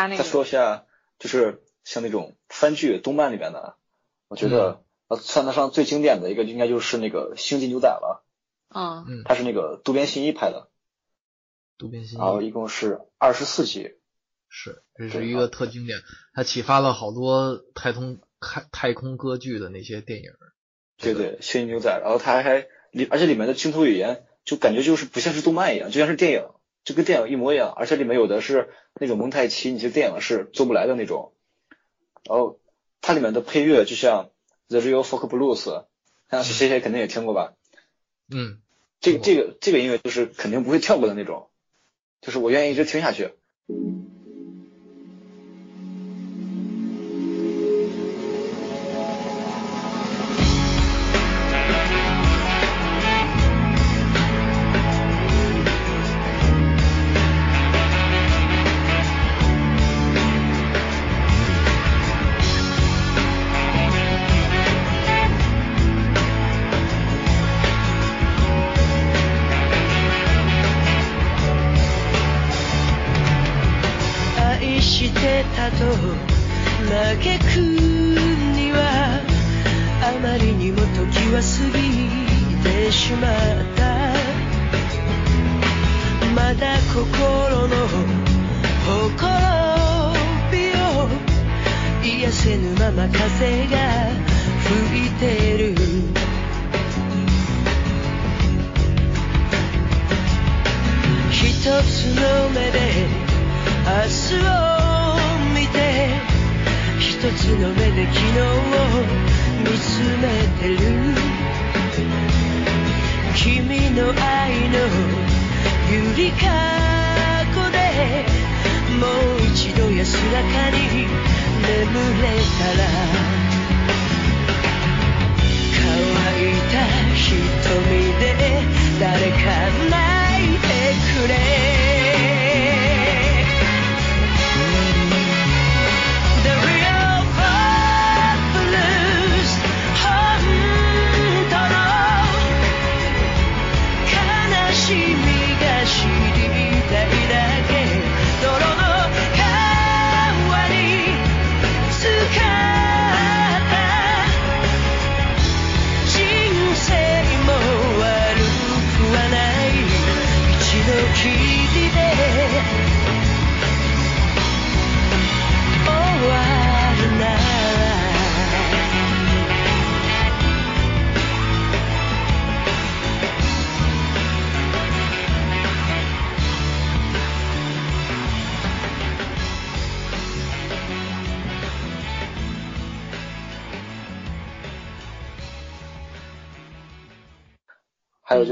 [0.00, 0.86] 他那个再说一下，
[1.18, 3.76] 就是像那种番剧、动漫里边的，
[4.28, 8.24] 我觉嗯得呃算得上最经典的一个，应该就是那个《星际牛仔》了。
[8.68, 10.68] 啊嗯，它是那个渡边信一拍的，
[11.78, 13.94] 渡边信一然后一共是二十四集。
[14.50, 15.98] 是，这是一个特经典，
[16.34, 20.30] 它启发了好多太空太太空歌剧的那些电影。
[20.98, 26.46] 对对，《星际牛仔》，然后它还里，而且里面的镜头语言就感觉就是不像是动漫一样，就像是电影，
[26.88, 31.34] 就跟电影一模一样，而且里面有的是那种蒙太奇，你这电影是做不来的那种。
[32.24, 32.58] 然后
[33.02, 34.24] 它里面的配乐就像
[34.68, 35.64] 《The Real Folk Blues》，
[36.30, 37.52] 像谁谁肯定也听过吧？
[38.30, 38.62] 嗯，
[39.02, 41.50] 这个这个这个音乐就是肯定不会跳过的那种，
[42.22, 43.34] 就是我愿意一直听下去。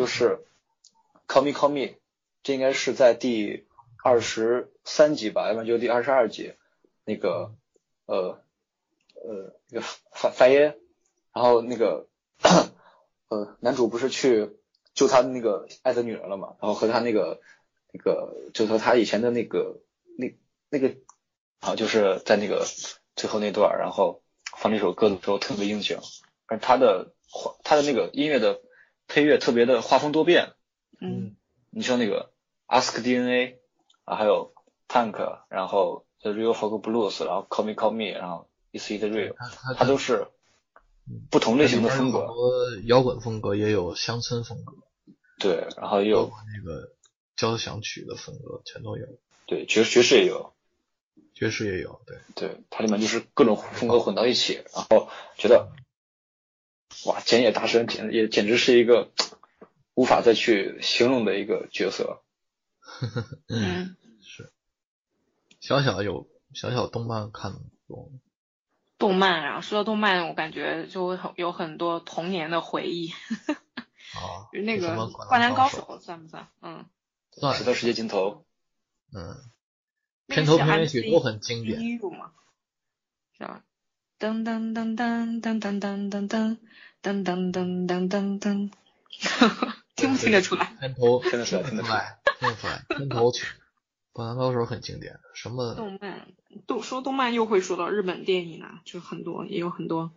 [0.07, 0.29] 就是
[1.27, 1.81] 《Call Me Call Me》，
[2.45, 3.67] 这应该是在第
[4.05, 6.55] 二十三集吧，要不然就第二十二集，
[7.05, 7.53] 那个
[8.05, 8.41] 呃
[9.17, 10.79] 呃那个法法耶，
[11.33, 12.07] 然后那个
[13.27, 14.57] 呃男主不是去
[14.95, 17.41] 救他那个爱的女人了嘛，然后和他那个
[17.91, 19.81] 那个就和他以前的那个
[20.17, 20.33] 那
[20.71, 20.95] 那个
[21.59, 22.65] 啊就是在那个
[23.17, 24.23] 最后那段，然后
[24.57, 25.99] 放这首歌的时候特别应景，
[26.47, 27.13] 而他的
[27.65, 28.61] 他的那个音乐的
[29.07, 30.53] 配乐特别的画风多变，
[31.01, 31.37] 嗯。
[31.71, 32.33] 你像那个
[32.69, 33.59] Ask DNA
[34.05, 34.55] 啊，还有
[34.89, 39.35] Tank，然后 The Real Folk Blues，然后 Call Me Call Me，然后 Is It Real，
[39.77, 40.29] 它都是
[41.31, 44.73] 不同类型的风格，有很多摇滚风格，也有乡村风格，
[45.39, 46.95] 对，然后也有那个
[47.37, 49.07] 交响曲的风格全都有，
[49.45, 50.55] 对爵爵士也有，
[51.35, 55.71] 爵士也有，对，对，它里面就是各种风格混到一起，然后觉得
[57.05, 59.11] 哇，简野大神简也简直是一个
[59.95, 62.23] 无法再去形容的一个角色，
[63.49, 64.51] 嗯，是。
[65.61, 67.53] 小小有小小动漫看
[67.87, 68.21] 过吗，
[68.99, 73.11] 动漫啊，说到动漫，我感觉就会很有很多童年的回忆。
[73.11, 74.97] 啊， 就那个
[75.29, 76.49] 《灌篮高手手》算不算？
[76.63, 76.87] 嗯，
[77.33, 78.45] 算石头世界尽头，
[79.13, 79.37] 嗯，
[80.27, 81.79] 片头片尾曲都很经典。
[83.37, 83.63] 是吧？
[84.19, 86.57] 噔噔噔噔噔噔噔噔噔
[87.07, 88.71] 噔噔噔噔噔噔，
[89.95, 90.73] 听不听得出来？
[90.81, 93.47] 片头听得出来听听得出来听得出来，片头曲，
[94.13, 96.27] 灌篮高手很经典，什么动漫，
[96.67, 100.11] 动说动漫又会说到日本电影啊，就很多也有很多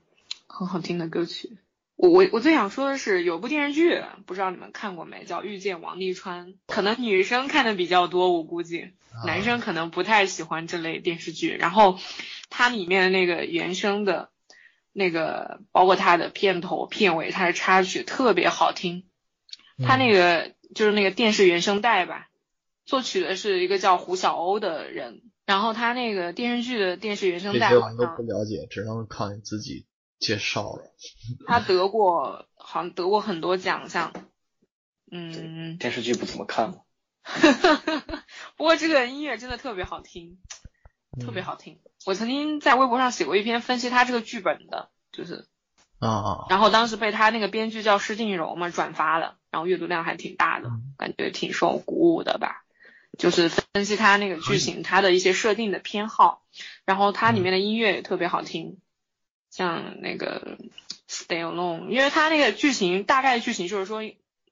[0.47, 1.59] 很好听的歌曲。
[1.95, 11.55] 我我我最想说的是，有部电视剧，不知道你们看过没，叫《遇见王沥川》，可能女生看的比较多，我估计啊男生可能不太喜欢这类电视剧。
[11.55, 11.99] 然后
[12.49, 14.29] 它里面的那个原声的，
[14.99, 19.07] 那个包括它的片头、片尾，它的插曲特别好听。
[19.81, 22.27] 它那个就是那个电视原声带吧，
[22.85, 29.85] 作曲的是一个叫胡小欧的人，然后他那个电视剧的电视原声带这些我都不了解，只能靠你自己
[30.19, 30.83] 介绍了。
[31.47, 34.13] 他得过，好像得过很多奖项。
[35.11, 36.81] 嗯，电视剧不怎么看嘛，
[38.57, 40.37] 不过这个音乐真的特别好听，
[41.19, 41.79] 特别嗯好听。
[42.05, 45.45] 我曾经在微博上写过一篇分析他这个剧本的，就是，
[45.99, 52.63] 啊啊，然后当时被他那个编剧叫施静柔嘛转发了，然后阅读量还挺大的，感觉挺受鼓舞的吧。
[53.17, 56.43] 就是分析他那个剧情，他的一些设定的偏好，
[56.85, 58.77] 然后它里面的音乐也特别好听，
[59.49, 60.57] 像那个
[61.09, 64.01] Stay Alone，因为他那个剧情大概的剧情就是说，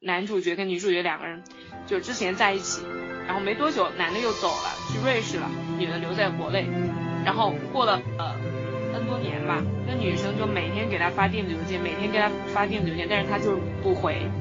[0.02, 1.46] 男主角跟女主角两个人
[1.86, 2.82] 就之前在一起，
[3.28, 6.66] 然后没多久男的又走了，去瑞士了，女的留在国内，
[7.24, 8.34] 然后过了呃
[8.94, 14.32] N 多年吧，那女生就每天给他发电子邮件，每天给他发电子邮件，但是他就不回。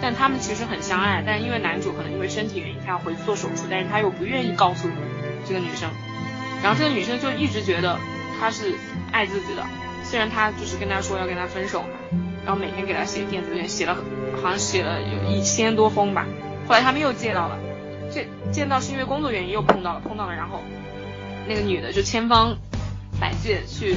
[0.00, 4.88] 但他们其实很相爱，但因为男主可能因为身体原因，他要回去做手术，但是他又不愿意告诉
[5.44, 5.90] 这个女生，
[6.62, 7.98] 然后这个女生就一直觉得
[8.38, 8.72] 他是
[9.10, 9.66] 爱自己的，
[10.04, 11.88] 虽然他就是跟他说要跟他分手嘛，
[12.46, 13.96] 然后每天给他写电子邮件，写了
[14.40, 16.24] 好像写了有一千多封吧，
[16.68, 17.58] 后来他们又见到了，
[18.18, 20.60] 这见到是因为工作原因又碰到了，碰到了，然后
[21.46, 22.56] 那个女的就千方
[23.20, 23.94] 百计去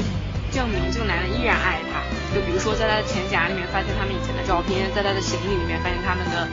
[0.51, 2.05] 证明这个男的依然爱她，
[2.36, 6.47] 就比如说在他的钱夹里面发现他们以前的照片，在他的行李里面发现他们的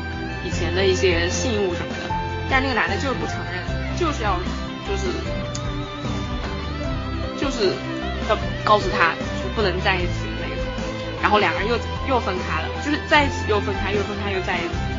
[0.46, 2.08] 以前的一些信物什么的，
[2.48, 3.60] 但那个男的就是不承认，
[4.00, 4.40] 就是要
[4.88, 5.12] 就是
[7.36, 7.76] 就是
[8.30, 9.12] 要告诉他
[9.44, 10.64] 就不能在一起的那种，
[11.20, 11.76] 然后两个人又
[12.08, 14.97] 又分开了，就是在一起又分开，又分开又在一起。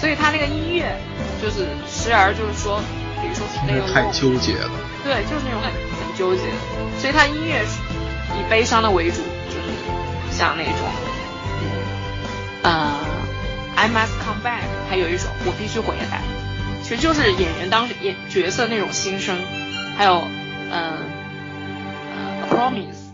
[0.00, 0.96] 所以他那个音乐
[1.42, 2.80] 就是时而就是说，
[3.20, 4.70] 比如说听 Stay 着太纠结了。
[5.04, 6.56] 对，就是那种很很纠结的，
[6.98, 7.78] 所以他音乐是
[8.38, 9.16] 以悲伤的为主，
[9.48, 9.68] 就是
[10.30, 10.88] 像那种，
[12.62, 12.96] 呃
[13.76, 16.22] ，I must come back，还有一首我必须回来，
[16.82, 19.36] 其实就是演员当时演角色那种心声，
[19.96, 20.22] 还有，
[20.70, 20.98] 嗯、
[22.14, 23.12] 呃，a promise，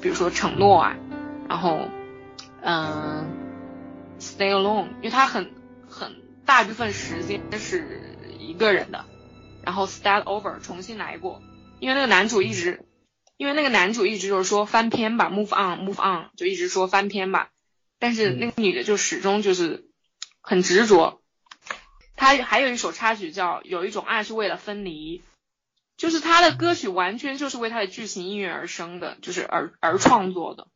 [0.00, 0.94] 比如说承诺啊，
[1.48, 1.88] 然后，
[2.62, 3.26] 嗯、
[4.18, 5.50] s t a y alone，因为他很很
[6.48, 9.04] 大部分时间是一个人的。
[9.62, 11.42] 然后 start over 重新来过，
[11.78, 12.86] 因为那个男主一直，
[13.36, 17.50] 因为那个男主一直就是说翻篇吧，move on move on，就一直说翻篇吧，
[17.98, 19.90] 但是那个女的就始终就是
[20.40, 21.20] 很执着。
[22.16, 25.18] 他还有一首插曲叫《有一种爱是为了分离》，
[25.98, 30.68] 就是他的歌曲完全就是为他的剧情音乐而生的，就是而而创作的，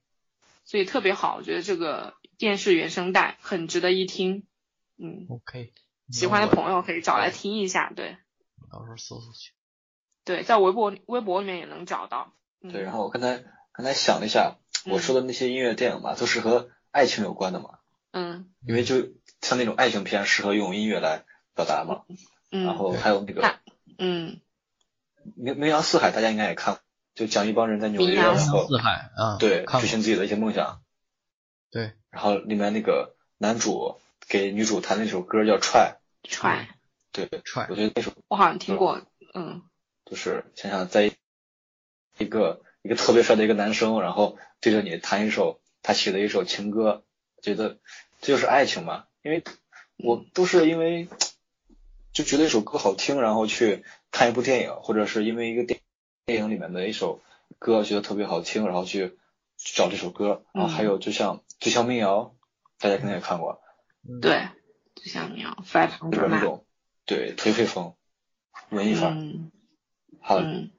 [0.66, 4.44] 所以特别好，我觉得这个电视原声带很值得一听，
[5.02, 5.72] 嗯，OK，
[6.10, 8.16] 喜欢的朋友可以找来听一下，对。
[8.70, 9.52] 到时候搜搜去。
[10.24, 12.32] 对，在微博微博里面也能找到。
[12.62, 13.42] 嗯、对，然后我刚才
[13.72, 17.80] 刚才想了一下，我说的那些音乐电影嘛，都是和爱情有关的嘛，
[18.12, 19.08] 嗯因为就
[19.40, 21.24] 像那种爱情片，适合用音乐来
[21.54, 22.04] 表达嘛。
[22.52, 23.42] 嗯，然后还有那个
[23.98, 24.40] 嗯，
[25.34, 26.82] 名名扬四海，大家应该也看过，
[27.14, 30.80] 就讲一帮人在纽约，然后四海啊，对实现自己的一些梦想。
[31.70, 33.98] 对，然后里面那个男主
[34.28, 35.92] 给女主弹那首歌叫《Try》，
[36.22, 36.68] 踹，
[37.12, 39.02] 对，踹我觉得那首我好像听过，
[39.34, 39.62] 嗯。
[40.04, 41.10] 就是想想在
[42.18, 47.02] 一个一个特别帅的一个男生，然后对着你弹一首他写的一首情歌，
[47.40, 47.78] 觉得
[48.20, 49.06] 这就是爱情嘛。
[49.22, 49.42] 因为
[49.96, 51.08] 我都是因为
[52.12, 55.80] 就觉得一首歌好听，然后去看一部电影，或者是因为一个电
[56.26, 57.22] 电影里面的一首
[57.58, 59.16] 歌觉得特别好听，然后去
[59.56, 60.44] 去找这首歌。
[60.52, 62.18] 然后还有就像《最强民谣》，
[62.82, 63.61] 大家肯定也看过，
[64.20, 64.48] 对，
[64.94, 66.66] 就像你要 Five 里 Hundred 边那种
[67.04, 67.94] 对颓废风、
[68.70, 69.50] 文艺范儿，嗯。
[70.24, 70.70] 还有嗯，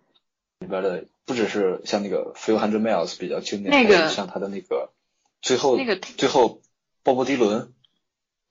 [0.60, 4.94] 里边的不只是像那个《Few Hundred Miles》比较经典，那个还有像他的那个
[5.42, 6.62] 最后那个最后
[7.04, 7.74] 鲍勃迪伦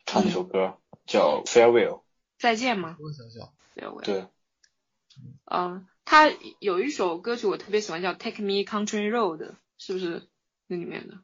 [0.04, 1.88] 唱那首歌、叫《Farewell》，
[2.38, 2.98] 再见吗？
[4.04, 4.26] 对，
[5.46, 9.38] 嗯，他有一首歌曲我特别喜欢，叫《Take Me Country Road》，
[9.78, 10.28] 是不是
[10.66, 11.20] 那里面的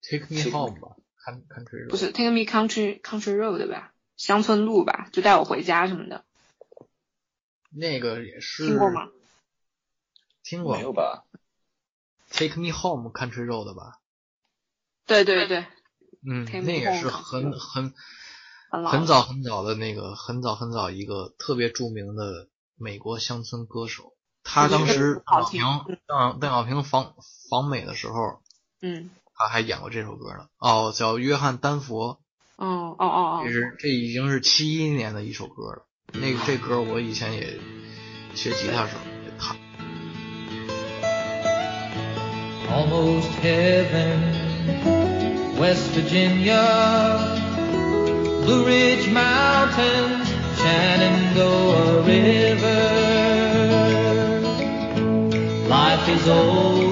[0.00, 3.92] ？Take Me Home 吧，看看吹不是 Take Me Country Country Road 吧？
[4.16, 6.24] 乡村路吧，就带我回家什么的，
[7.70, 9.08] 那个也是听过吗？？
[10.42, 11.24] 听过没有吧
[12.30, 14.00] ？Take Me Home Country Road 吧？
[15.06, 15.66] 对对对，
[16.26, 17.94] 嗯那也是很很
[18.70, 24.14] 很早很早的那个很早很早一个特别著名的美国乡村歌手。
[24.42, 25.62] 他当时邓小平
[26.06, 27.14] 邓邓小平访
[27.48, 28.42] 访美的时候，
[28.82, 30.46] 嗯，他还演过这首歌呢。
[30.58, 32.18] 哦，叫约翰丹佛，
[32.56, 35.86] 哦哦哦哦，这是这已经是七一年的一首歌了。
[36.12, 37.58] 那个这歌我以前也
[38.34, 39.56] 学吉他时候也弹。
[42.74, 44.18] almost heaven,
[45.58, 47.18] West Virginia,
[48.44, 50.28] Blue Ridge Mountains,
[50.58, 52.82] Shenandoah River.
[55.68, 56.83] Life is old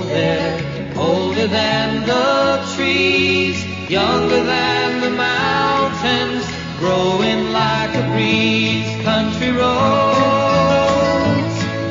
[1.43, 6.47] older than the trees, younger than the mountains,
[6.79, 8.87] growing like a breeze.
[9.03, 9.65] Country roads,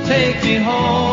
[0.08, 1.11] take me home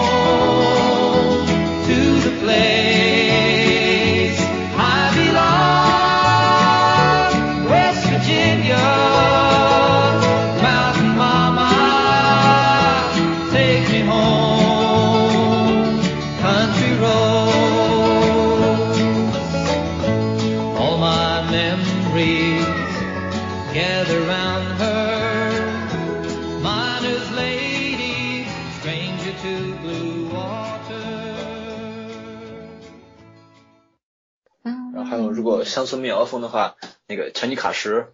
[36.28, 36.76] 风的话，
[37.06, 38.12] 那个强尼卡什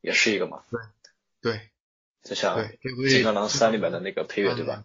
[0.00, 0.80] 也是一个嘛，对
[1.42, 1.70] 对。
[2.22, 2.68] 就像
[3.08, 4.84] 金刚狼三》里面的那个配乐对吧？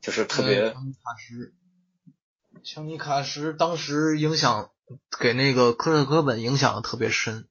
[0.00, 0.76] 就是特别卡
[1.18, 1.52] 什，
[2.64, 4.70] 强尼卡什当时影响
[5.20, 7.46] 给那个科特·科本影响的特别深。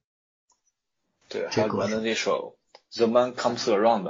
[1.28, 2.58] 对，还这个有里面的那首
[2.96, 4.02] 《The Man Comes Around》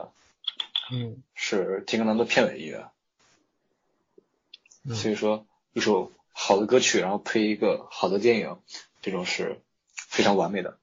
[0.92, 1.22] 嗯。
[1.34, 2.90] 是金刚狼的片尾音乐，
[4.84, 4.94] 嗯。
[4.94, 8.58] 所以说一首好的歌曲，然后配一个好的电影，
[9.00, 9.60] 这种是
[9.92, 10.78] 非常完美的，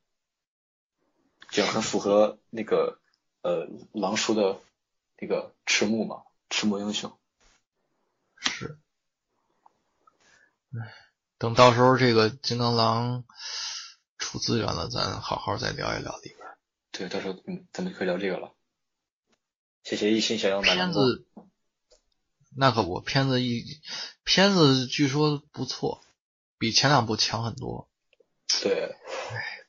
[1.49, 2.99] 就很符合那个
[3.41, 4.59] 呃狼叔的
[5.20, 7.18] 那个赤木嘛，赤木英雄。
[8.38, 8.78] 是。
[10.74, 10.93] 唉，
[11.38, 13.24] 等到时候这个金刚狼
[14.18, 16.39] 出资源了，咱好好再聊一聊里边。
[16.91, 18.53] 对，到时候嗯，咱们可以聊这个了。
[19.84, 20.91] 谢谢一心想要买片。
[20.91, 21.26] 子
[22.55, 23.80] 那可不，片子一
[24.24, 26.03] 片子据说不错，
[26.57, 27.88] 比前两部强很多。
[28.63, 28.95] 对，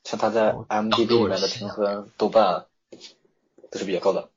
[0.05, 2.66] 像他在我 IMDB 里面的评分、豆瓣
[3.70, 4.31] 都是比较高的。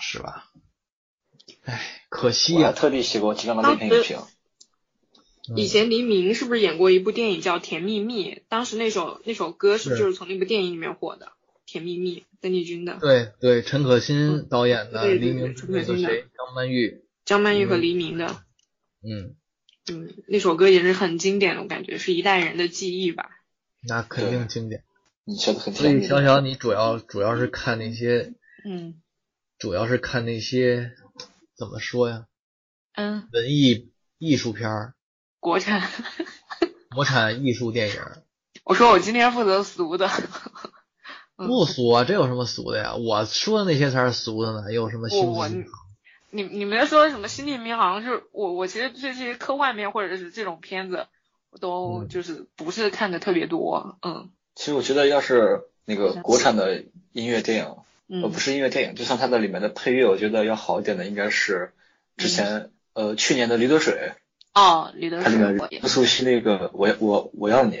[0.00, 0.50] 是吧？
[1.64, 4.18] 哎，可惜呀、特地写过金刚狼这篇影评。
[5.54, 8.34] 以前黎明是不是演过一部电影叫《甜蜜蜜》？
[8.48, 11.26] 当时那首那首歌是不是是就是从那部电影里面火的？
[11.66, 18.44] 《甜蜜蜜》，邓丽君的，对对，陈可辛导演的，对黎明对对对那个谁，张曼玉，张曼玉和嗯黎明的。
[19.02, 19.34] 嗯，
[19.90, 23.31] 嗯，那首歌也是很经典的，我感觉是一代人的记忆吧。
[23.88, 24.84] 那肯定经典。
[25.24, 25.88] 你写的很所。
[25.88, 29.00] 以小小，你主要主要是看那些，嗯
[29.58, 30.92] 主要是看那些
[31.56, 32.26] 怎么说呀？
[32.94, 34.94] 嗯，文艺艺术片儿，
[35.40, 35.82] 国产。
[36.94, 37.96] 国产艺术电影，
[38.64, 40.08] 我说我今天负责俗的。
[41.38, 42.94] 嗯不俗啊，这有什么俗的呀？
[42.94, 45.70] 我说的那些才是俗的呢，有什么我我星际
[46.30, 48.02] 你你们说什么星际迷航？
[48.04, 51.06] 是我我其实对这些科幻片或者是这种片子，我
[51.60, 52.08] 都嗯。
[52.08, 53.98] 就是不是看的特别多。
[54.02, 54.30] 嗯。
[54.54, 58.32] 其实我觉得，要是那个国产的音乐电影，呃，嗯。
[58.32, 61.72] 不是音乐电影，就像它的里面的配乐，我觉得要好一点的应该是
[62.16, 64.12] 之前、呃去年的《驴得水
[64.52, 67.78] 哦，驴》，得它里面水我也任素汐那个我要我我要你，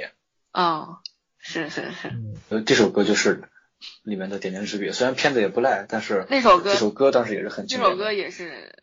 [0.54, 0.96] 哦，
[1.38, 3.42] 是是是，嗯，呃这首歌就是
[4.02, 7.76] 里面的点睛之笔，虽然片子也不赖，但是那首歌这首歌当时也是很这。
[7.76, 8.74] 首歌也是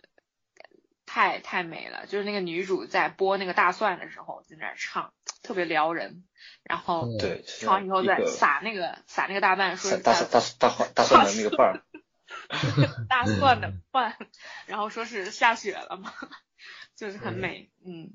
[1.12, 6.24] 太太美了，就是那个女主在剥那个大蒜的时候在那儿唱，特别撩人，
[6.62, 7.18] 然后嗯。
[7.18, 11.82] 对，唱完以后再撒那个撒那个大瓣，说是大大大大花大蒜的那个瓣儿，
[13.10, 14.16] 大蒜的瓣，
[14.68, 16.14] 然后说是下雪了嘛，
[16.96, 18.12] 就是很美，嗯，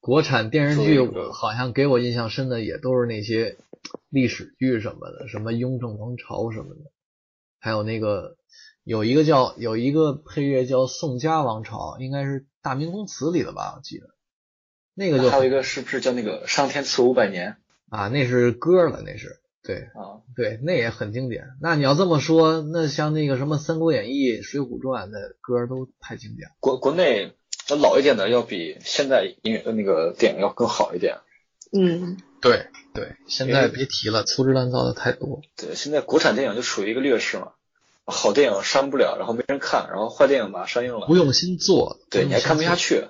[0.00, 0.98] 国产电视剧
[1.34, 3.58] 好像给我印象深的也都是那些
[4.08, 6.90] 历史剧什么的，什么《雍正王朝》什么的，
[7.60, 8.36] 还有那个
[8.84, 14.06] 有一个叫有一个配乐叫《宋家王朝》，应该是《大明宫词》里的吧，我记得。
[14.94, 17.56] 那个就还有一个是不是叫那个上天赐五百年
[17.88, 20.20] 啊，那是歌了，那是对啊？
[20.36, 21.44] 对，那也很经典。
[21.60, 26.50] 那你要这么说，那像那个什么《三国演义》《水浒传》的歌都太经典。
[26.60, 27.34] 国国内
[27.70, 31.18] 要老一点的要比现在音乐的那个电影要更好一点。
[31.72, 35.40] 嗯，对对，现在别提了，粗制滥造的太多。
[35.56, 37.52] 对，现在国产电影就处于一个劣势嘛，
[38.04, 43.06] 好电影删不了，然后没人看，然后坏电影吧上映了不，用心做，对，你还看不下去。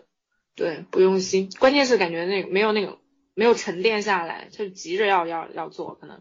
[0.55, 2.99] 对，不用心，关键是感觉那个没有那个
[3.35, 6.21] 没有沉淀下来，就急着要要要做，可能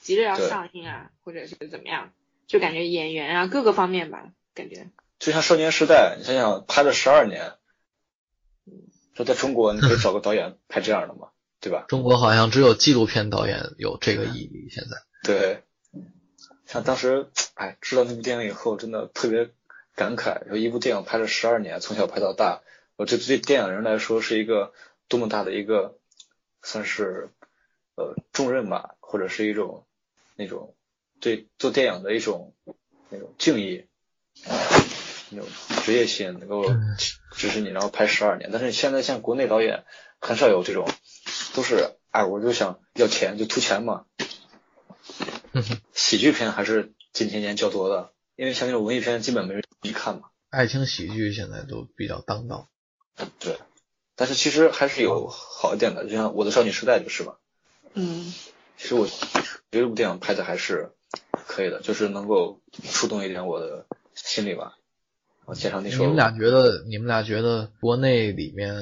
[0.00, 2.12] 急着要上映啊，或者是怎么样，
[2.46, 7.54] 就感觉演员啊各个方面吧，感觉就像《少年时代》，你想想拍了十二年，
[9.14, 11.28] 说在中国你可以找个导演拍这样的吗？
[11.60, 11.86] 对吧？
[11.88, 14.68] 中国好像只有纪录片导演有这个毅力。
[14.70, 15.62] 现在，对，
[16.66, 19.50] 像当时，哎，知道那部电影以后，真的特别
[19.94, 20.48] 感慨。
[20.48, 22.62] 说一部电影拍了十二年，从小拍到大，
[22.96, 24.72] 我这对电影人来说是一个
[25.08, 25.98] 多么大的一个，
[26.62, 27.28] 算是
[27.96, 29.86] 呃重任吧，或者是一种
[30.36, 30.74] 那种
[31.20, 32.54] 对做电影的一种
[33.10, 33.84] 那种敬意，
[35.30, 35.46] 那种
[35.84, 36.64] 职业心，能够
[37.32, 38.50] 支持你，然后拍十二年。
[38.52, 39.84] 但是现在像国内导演
[40.18, 40.88] 很少有这种，
[41.54, 44.06] 都是哎，我就想要钱，就图钱嘛。
[45.92, 50.28] 喜剧片还是近些年较多的，因为像那种文艺片基本没人一看嘛。
[50.50, 52.68] 爱情喜剧现在都比较当道。
[53.38, 53.58] 对，
[54.16, 57.38] 但是其实还是有好一点的，就像《我的少女时代》就是吧。
[57.94, 58.32] 嗯
[58.76, 60.90] 其实我觉得这部电影拍的还是
[61.46, 64.76] 可以的，就是能够触动一点我的心里吧。
[65.40, 68.74] 然后加上那首，你们俩觉得，你们俩觉得国内里面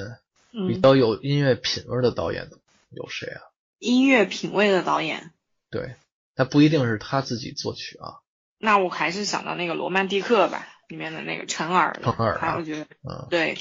[0.51, 2.49] 比嗯，较有音乐品味的导演
[2.89, 3.41] 有谁啊？
[3.79, 5.31] 音乐品味的导演，
[5.69, 5.95] 对，
[6.35, 8.21] 他不一定是他自己作曲啊。
[8.57, 13.57] 那我还是想到那个《罗曼蒂克》吧，里面的那个陈耳的，陈耳啊他我觉得嗯，对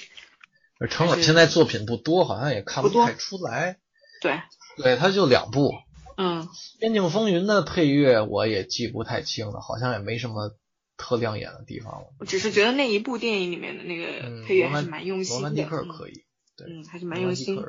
[0.89, 3.79] 陈耳现在作品不多，好像也看不太出来。
[4.21, 4.41] 对，
[4.77, 5.73] 对，他就两部，
[6.17, 6.43] 嗯
[6.79, 10.55] 《边境风云》的配乐我也记不太清了，好像也没什么
[10.97, 12.09] 特亮眼的地方了。
[12.21, 16.25] 我只是觉得那一部电影里面的那嗯个配乐还是蛮用心的，罗曼蒂克嗯可以，
[16.57, 17.61] 对，嗯，还是蛮用心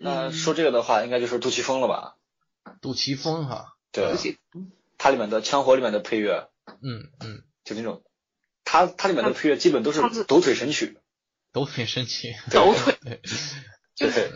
[0.00, 2.16] 那嗯说这个的话，应该就是杜琪峰了吧？
[2.82, 4.16] 杜琪峰哈，对
[4.98, 6.50] 它里面的《枪火》里面的配乐，
[6.82, 8.02] 嗯嗯，就那种，
[8.64, 10.98] 它它里面的配乐基本都是抖腿神曲。
[11.52, 12.34] 抖腿神曲。
[12.50, 12.98] 抖腿，
[13.96, 14.30] 对，对，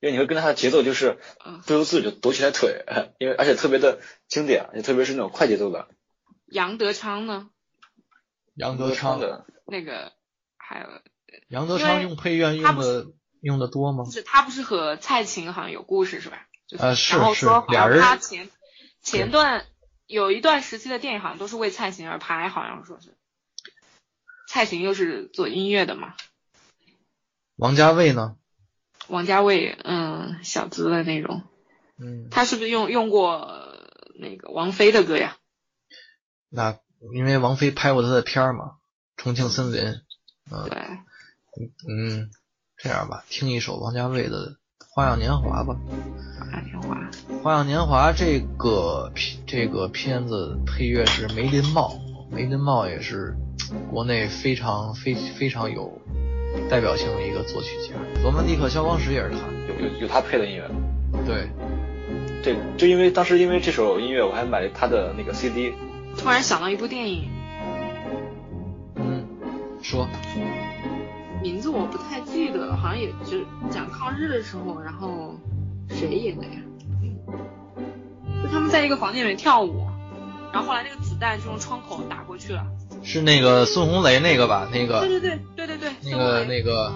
[0.00, 2.84] 因为你会跟着它的节奏，就是嗯不由自主就抖起来腿，
[3.18, 5.88] 因为而且特别的经典，也特别是那种快节奏的。
[6.46, 7.50] 杨德昌呢？
[8.54, 10.12] 杨德昌的，那个
[10.58, 10.86] 还有
[11.48, 13.06] 杨德昌用配乐用的
[13.40, 14.10] 用的多吗就？
[14.10, 16.46] 是他不是和蔡琴好像有故事是吧？
[16.66, 18.50] 就是啊是后说好像俩人他前
[19.02, 19.66] 前段
[20.06, 23.16] 有一段时期的电影好像都是为蔡琴而拍，好像说是
[24.48, 26.14] 蔡琴又是做音乐的嘛，
[27.56, 28.36] 王家卫呢？
[29.08, 31.42] 王家卫嗯小资的那种，
[31.98, 33.76] 嗯，他是不是用用过
[34.14, 35.36] 那个王菲的歌呀？
[36.48, 36.78] 那
[37.14, 38.64] 因为王菲拍过他的片儿嘛，
[39.16, 39.82] 《重庆森林》。
[40.50, 40.78] 嗯对，
[41.88, 42.30] 嗯，
[42.76, 44.50] 这样吧，听一首王家卫的
[44.94, 45.74] 《花样年华》吧。
[46.38, 46.96] 花样年华，
[47.42, 51.98] 《花样年华》这个片这个片子配乐是梅林茂，
[52.30, 53.34] 梅林茂也是
[53.90, 55.98] 国内非常非非常有
[56.68, 59.36] 代表性的一个作曲家，《罗曼蒂克消防史》也是他。
[59.66, 60.70] 有有有他配的音乐。
[61.24, 61.48] 对，
[62.42, 65.72] 对，就因为当时因为这首音乐，我还买了他的那个 CD。
[66.18, 67.30] 突然想到一部电影，
[68.96, 69.24] 嗯，
[69.80, 70.06] 说
[71.42, 75.34] 名字我不太记得了，好像也就是讲抗日的时候，然后
[75.88, 76.52] 谁演的呀？
[77.02, 77.18] 嗯，
[78.42, 79.84] 就他们在一个房间里面跳舞，
[80.52, 82.64] 然后后来那个子弹就从窗口打过去了。
[83.02, 84.68] 是那个孙红雷那个吧？
[84.72, 85.20] 那个对对
[85.56, 86.92] 对对对对，那个那个，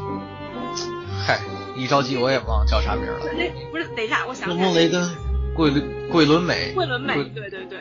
[1.27, 1.41] 嗨，
[1.75, 3.19] 一着急我也忘了叫啥名了。
[3.37, 5.11] 那不是等一下，我想孙起来红雷跟
[5.57, 5.83] 桂纶
[6.13, 7.79] 桂纶镁，桂纶镁，对对对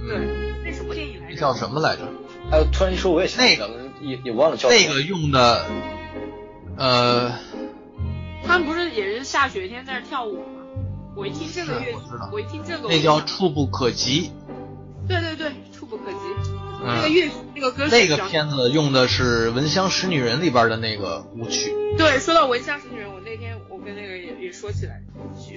[0.00, 0.18] 嗯，对，
[0.64, 1.34] 那什么电影来着？
[1.34, 2.02] 那叫什么来着？
[2.50, 5.66] 哎，突然一说我也想那起来了，也也忘了叫什么那个用的，
[6.76, 7.32] 呃，
[8.46, 10.42] 他们不是也是下雪天在那儿跳舞吗？
[11.16, 14.30] 我一听这个乐曲我，我一听这个，那叫触不可及。
[15.08, 16.18] 对对对，触不可及。
[16.78, 21.74] 嗯那个乐那个歌曲那个片子用的是《闻香识女人》里边的那个舞曲。
[21.96, 25.00] 对，说到《闻香识女人》，我那天我跟那个也也说起来，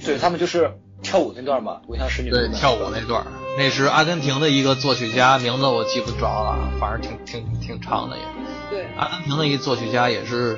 [0.05, 0.71] 对他们就是
[1.03, 8.23] 跳舞那段嘛，我像是你对，跳舞那段，那是阿根廷的一个作曲家，名字我记不着了，反正挺挺挺长的也。
[8.69, 10.57] 对，阿根廷的一个作曲家也是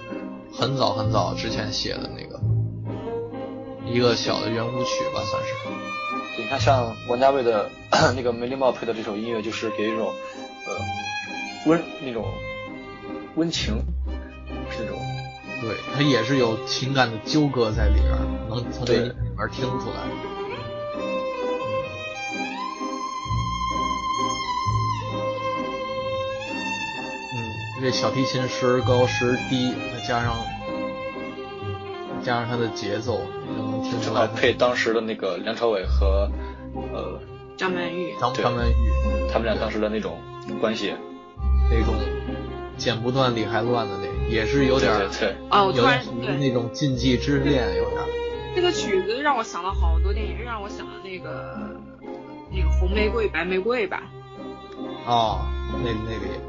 [0.54, 2.40] 很早很早之前写的那个
[3.86, 5.54] 一个小的圆舞曲吧，算是。
[6.38, 7.70] 你看像王家卫的
[8.16, 10.14] 那个梅林茂配的这首音乐，就是给一种
[10.68, 10.76] 呃
[11.66, 12.26] 温那种
[13.36, 13.84] 温情，
[14.70, 14.98] 是那种
[15.62, 19.96] 对，它也是有情感的纠葛在里边儿，能从这里边儿听出来。
[27.34, 30.36] 嗯，这小提琴时而高时而低，再加上
[32.24, 36.30] 加上它的节奏，你就能听出来配当时的那个梁朝伟和
[36.94, 37.20] 呃
[37.58, 38.14] 张曼玉。
[38.34, 38.74] 对张曼玉
[39.32, 40.20] 他们俩当时的那种
[40.60, 40.94] 关系。
[41.70, 41.96] 那种
[42.78, 48.08] 剪不断理还乱的那，也是有点儿对对对，哦，我突然有点那种禁忌之恋，有点儿。
[48.54, 51.58] 这个曲子让我想了好多电影，让我想到那个
[52.52, 54.04] 那个红玫瑰白玫瑰吧，
[55.06, 55.48] 哦，
[55.82, 56.42] 那那个也，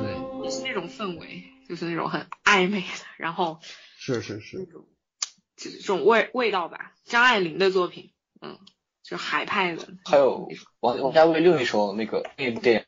[0.00, 3.60] 对，也是那种氛围，就是那种很暧昧的，然后
[3.96, 4.88] 是是是那，种
[5.56, 6.92] 就是这种味味道吧。
[7.04, 8.10] 张爱玲的作品，
[8.40, 8.58] 嗯，
[9.04, 9.86] 就是海派的。
[10.04, 10.48] 还有
[10.80, 12.80] 王王家卫另一首那个那部电影《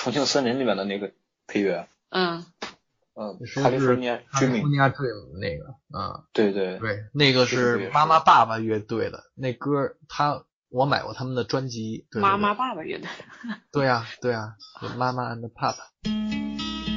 [0.00, 1.12] 重庆森林》里面的那个
[1.48, 2.46] 配乐，嗯，
[3.14, 13.08] 嗯，是《他是，California Dream 那个，嗯，对对对，那个是是妈妈爸爸乐队的那歌，他我买过他们的专辑，对妈妈，爸爸乐队。
[13.72, 15.88] 对对呀对呀，对妈妈 and Papa。
[16.04, 16.91] All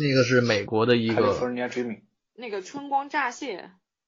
[0.00, 2.02] 那个是美国的一个，，California Dreaming，
[2.34, 3.62] 那个《春光乍泄》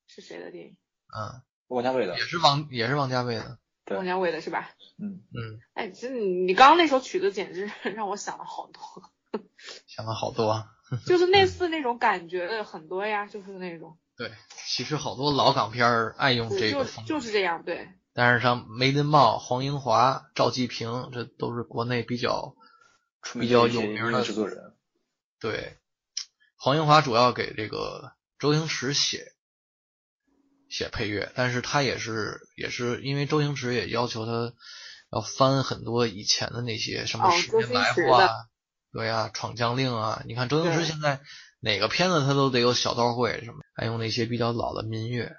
[0.07, 0.77] 是谁的电影？
[1.15, 2.19] 嗯，王家卫的。
[2.19, 3.97] 也，是王也是王家卫的，对。
[3.97, 4.71] 王家卫的是吧？
[4.99, 9.11] 嗯，嗯，哎，其实你你刚刚那首曲子简直让我想了好多，
[9.87, 10.67] 想了好多。
[11.07, 14.31] 就是类似那种感觉的很多呀，就是那种，对，
[14.67, 22.55] 其实好多老港片儿爱用这个风格，就是这样，对，但是像梅林茂、黄英华、赵季平，这都是国内比较
[23.41, 24.75] 比较有名的制作人，
[25.41, 25.79] 对，
[26.65, 29.33] 黄英华主要给这个周星驰写
[30.69, 34.55] 写配乐，但是他也是也是因为周星驰也要求他
[35.11, 38.31] 要翻很多以前的那些什么哦十年周星驰来货啊，
[38.93, 41.21] 对啊，闯将令啊，你看周星驰现在
[41.59, 45.25] 哪个片子他都得有小刀会什么，还用那些比较老的民乐，《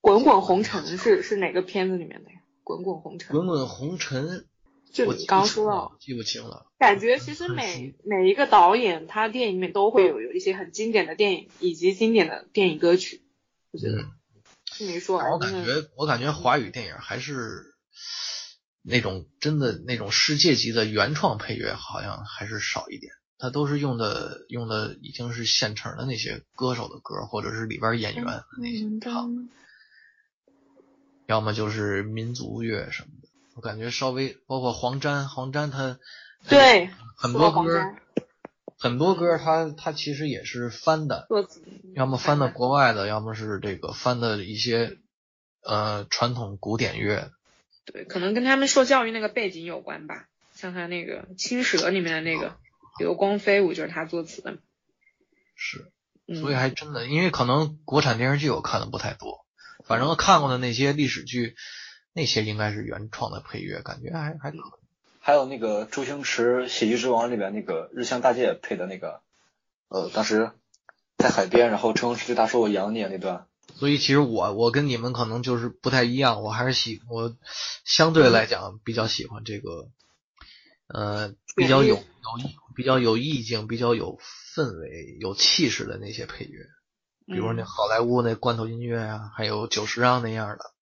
[0.00, 2.38] 滚滚红尘》是是哪个片子里面的呀？
[2.64, 4.46] 《滚滚红尘》滚滚红尘，
[4.96, 13.22] 就你我记不清刚说到了，记不清了，感觉其实每每一个导演他电影里面都会有有一些很经典的电影以及经典的电影歌曲，
[13.70, 14.12] 我觉得嗯。
[14.64, 17.74] 听你说我感觉，我感觉华语电影还是
[18.82, 23.12] 那种真的那种世界级的原创配乐，好像还是少一点。
[23.38, 29.48] 它都是用的用的已经是现成的那些歌手的歌，或者是里边演员的那些唱，
[31.26, 33.25] 要么就是民族乐什么的。
[33.56, 35.98] 我感觉稍微包括黄沾，黄沾他
[36.46, 37.94] 对很多歌
[38.78, 41.62] 很多歌他他其实也是翻的，作词
[41.94, 44.98] 要么翻的国外的，要么是这个翻的一些
[45.62, 47.30] 呃传统古典乐。
[47.86, 50.26] 对，可能跟他们受教育那个背景有关吧。
[50.54, 52.56] 像他那个《青蛇》里面的那个
[52.98, 54.58] 流光飞舞就是他作词的。
[55.54, 55.90] 是，
[56.26, 59.46] 嗯，所以还真的，因为可能国产电视剧我看的不太多，
[59.86, 61.56] 反正看过的那些历史剧，
[62.16, 64.60] 那些应该是原创的配乐，感觉还还可以。
[65.20, 69.20] 还有那个周星驰《喜剧之王》里边那个日向大介配的那个，
[69.88, 70.50] 呃，当时
[71.18, 77.36] 在海边，然后周星驰对他说“我养你”那段，所以其实我我跟你们可能就是不太一样，我还是喜我
[77.84, 79.88] 相对来讲比较喜欢这个，
[80.86, 84.18] 呃，比较有有意比较有意境、比较有
[84.54, 86.64] 氛围、有气势的那些配乐，
[87.26, 87.66] 比如那嗯。
[87.66, 90.72] 好莱坞那罐头音乐啊，还有久石让那样的，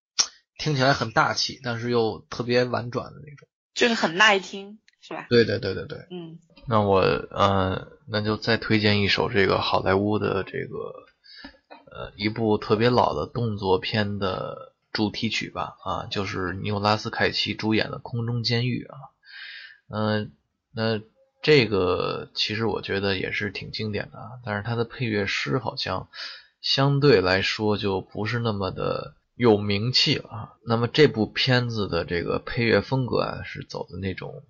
[0.58, 3.48] 听起来很大气，但是又特别婉转的那种。
[3.74, 5.26] 就是很耐听，是吧？
[5.28, 6.06] 对对对对对。
[6.10, 11.06] 嗯，那我呃，那就再推荐一首这个好莱坞的这个
[11.90, 18.98] 呃一部特别老的动作片的主题曲吧，啊，就是尼古拉斯凯奇主演的《空中监狱》啊，
[19.88, 20.32] 嗯、
[20.72, 21.00] 那
[21.42, 26.08] 这个其实我觉得也是挺经典的啊，但是它的配乐师好像
[26.60, 30.54] 相对来说就不是那么的有名气啊。
[30.66, 34.44] 那么这部片子的这个配乐风格啊，是走的那种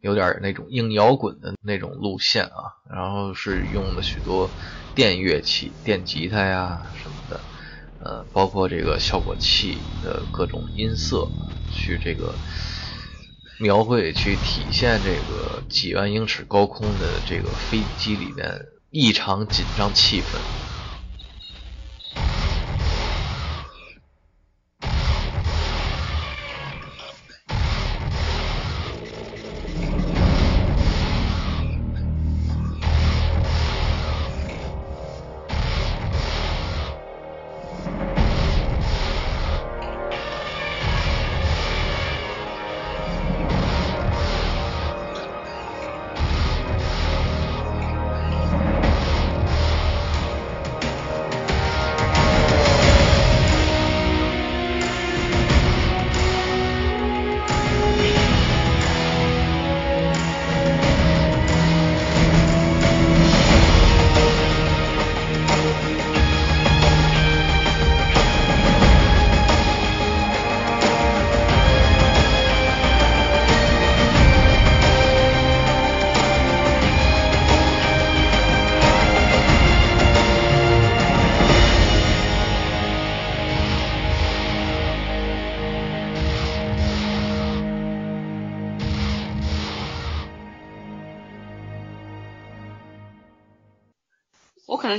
[0.00, 4.50] 有点那种硬摇滚的那种路线啊，然后是用了许多
[4.94, 7.40] 电乐器、电吉他呀什么的，
[7.98, 11.26] 呃，包括这个效果器的各种音色，
[11.70, 12.34] 去这个
[13.60, 20.38] 描绘、去体现这个几万英尺高空的这个飞机里面异常紧张气氛。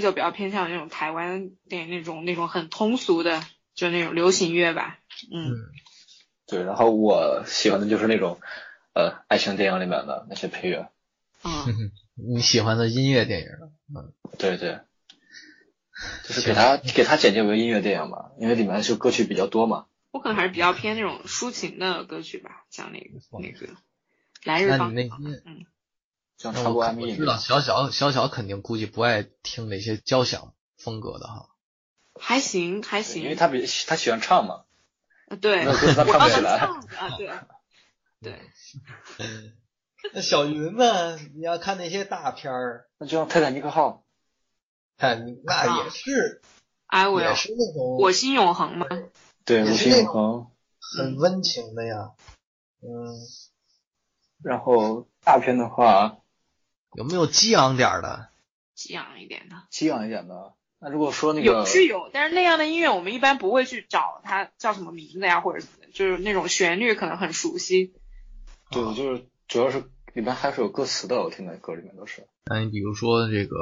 [0.06, 3.42] 就比较偏向那种台湾电影那种那种很通俗的，
[3.74, 5.00] 就那种流行乐吧。
[5.34, 5.50] 嗯，
[6.46, 8.40] 对，然后我喜欢的就是那种
[8.94, 10.88] 呃爱情电影里面的那些配乐，
[11.44, 13.48] 嗯， 你喜欢的音乐电影
[13.96, 14.14] 嗯？
[14.38, 14.82] 对对，
[16.24, 19.88] 就是给他给他简介为音乐电影嘛，因为里面就歌曲比较多嘛。
[20.12, 23.10] 我可能还是比较偏那种抒情的歌曲吧，像那个
[23.42, 23.74] 那个
[24.44, 25.66] 来日那方你那些，嗯，
[26.38, 31.50] 像超过 E 知道小小小小肯定估计不爱听那些交响风格的哈。
[32.20, 34.64] 还行还行，因为他比他喜欢唱嘛，
[35.28, 37.30] 呃对，没有歌词他唱不起来啊，对
[38.22, 38.40] 对，
[40.14, 41.18] 那小云呢？
[41.36, 44.06] 你要看那些大片儿，那就像泰坦尼克号，
[44.98, 46.42] 看你那也是、
[46.88, 48.88] I will，也是那种我心永恒吗，
[49.44, 52.14] 对，也吴星是那种恒，很温情的呀。
[52.82, 52.88] 嗯，
[54.44, 56.18] 然后大片的话，
[56.96, 58.30] 有没有激昂点儿的？
[58.74, 59.56] 激昂一点的。
[59.70, 60.54] 激昂一点的。
[60.80, 67.94] 那如果说那个有是有，但是那样的音乐我们一般不会去找它叫什么名字呀，或者就是那种旋律可能很熟悉。
[68.72, 69.84] 对，我就是主要是
[70.14, 72.28] 里面还是有歌词的，我听的歌里面都是。
[72.46, 73.56] 那你比如说这个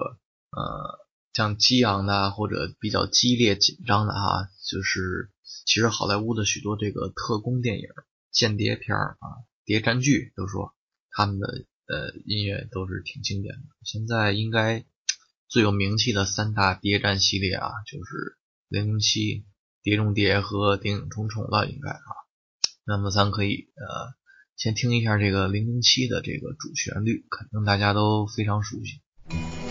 [0.50, 5.30] 呃，像激昂的啊或者比较激烈紧张的哈，就是
[5.66, 7.88] 其实好莱坞的许多这个特工电影、
[8.32, 10.74] 间谍片儿啊、谍战剧都说
[11.12, 13.62] 他们的呃音乐都是挺经典的。
[13.84, 14.86] 现在应该
[15.48, 18.04] 最有名气的三大谍战系列啊，就是
[18.70, 19.20] 《零零七》
[19.82, 22.02] 《碟中谍》和《谍影重重》了，应该啊。
[22.86, 24.14] 那么咱可以呃
[24.56, 29.63] 先听一下这个《零零七》的这个主旋律，肯定大家都非常熟悉。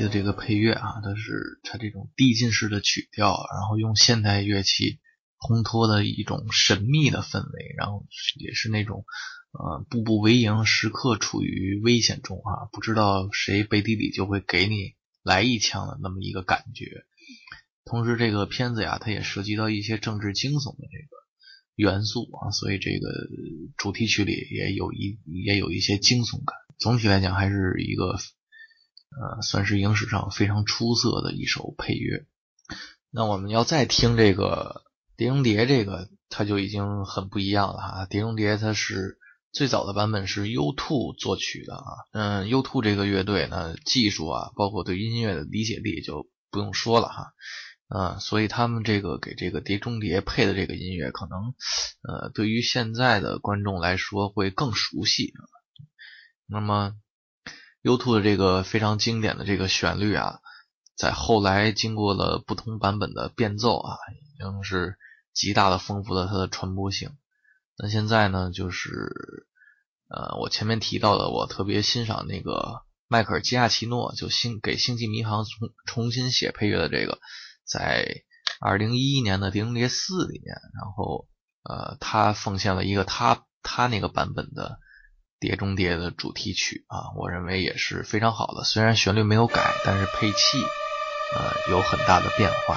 [0.00, 4.98] 的这个配乐啊，它是它这种递进式的曲调，然后用现代乐器
[5.38, 8.06] 烘托的一种神秘的氛围，然后
[8.36, 9.04] 也是那种
[9.52, 17.04] 呃步步为营，时刻处于危险中啊，不知道谁背地里就会给你来一枪的那么一个感觉。
[17.84, 21.16] 同时，这个片子呀，它也涉及到一些政治惊悚的这个
[21.74, 23.08] 元素啊，所以这个
[23.76, 26.56] 主题曲里也有一也有一些惊悚感。
[26.78, 28.16] 总体来讲，还是一个
[29.10, 32.26] 呃，算是影史上非常出色的一首配乐。
[33.10, 34.82] 那我们要再听这个
[35.16, 38.04] 《碟中谍》，这个它就已经很不一样了哈。
[38.08, 39.18] 《碟中谍》它是
[39.52, 47.32] 最早的版本是 U2 作曲的啊，嗯，U2 这个乐队呢，技术啊，包括对音乐的理解力就不用说了哈。
[47.88, 51.54] 啊，所以他们这个给这个《碟中谍》配的这个音乐，可能
[52.02, 55.34] 呃，对于现在的观众来说会更熟悉。
[56.46, 56.94] 那么
[57.82, 60.40] ，U2 的这个非常经典的这个旋律啊，
[60.96, 64.96] 在后来经过了不同版本的变奏啊，已经是
[65.32, 67.16] 极大的丰富了它的传播性。
[67.76, 69.46] 那现在呢，就是
[70.08, 77.18] 呃，我前面提到的，我特别欣赏那个迈克尔基亚奇诺，就星给《星际迷航》重重新写配乐的这个，
[77.64, 78.24] 在
[78.60, 81.28] 二零一一年的《碟中谍四》里面，然后
[81.62, 84.78] 呃，他奉献了一个他他那个版本的。
[85.40, 88.62] 《碟中谍》的主题曲啊，我认为也是非常好的。
[88.62, 90.58] 虽然旋律没有改，但是配器
[91.34, 92.76] 呃有很大的变化。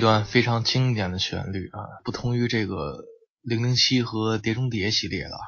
[0.00, 3.04] 一段非常经典的旋律啊，不同于这个
[3.42, 5.44] 零零七和碟中谍系列了哈。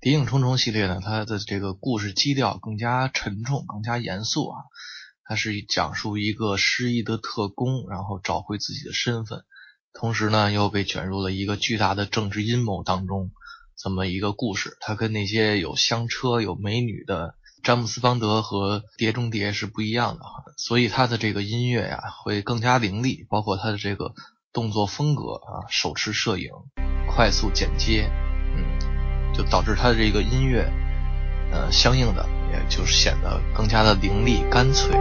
[0.00, 4.56] 谍影重重系列呢，它的这个故事基调更加沉重、更加严肃啊。
[5.24, 9.44] 它是讲述一个失忆的特工，然后找回自己的身份，
[9.92, 13.30] 同时呢又被卷入了一个巨大的政治阴谋当中，
[13.76, 14.78] 这么一个故事。
[14.80, 20.24] 它跟那些有香车、有美女的詹姆斯邦德和碟中谍是不一样的，
[20.56, 24.12] 所以他的这个音乐呀会更加凌厉，包括他的这个
[24.52, 26.50] 动作风格啊，手持摄影，
[27.14, 28.10] 快速剪接，
[28.56, 30.70] 嗯，就导致他的这个音乐，
[31.52, 34.96] 呃，相应的也就是显得更加的凌厉干脆。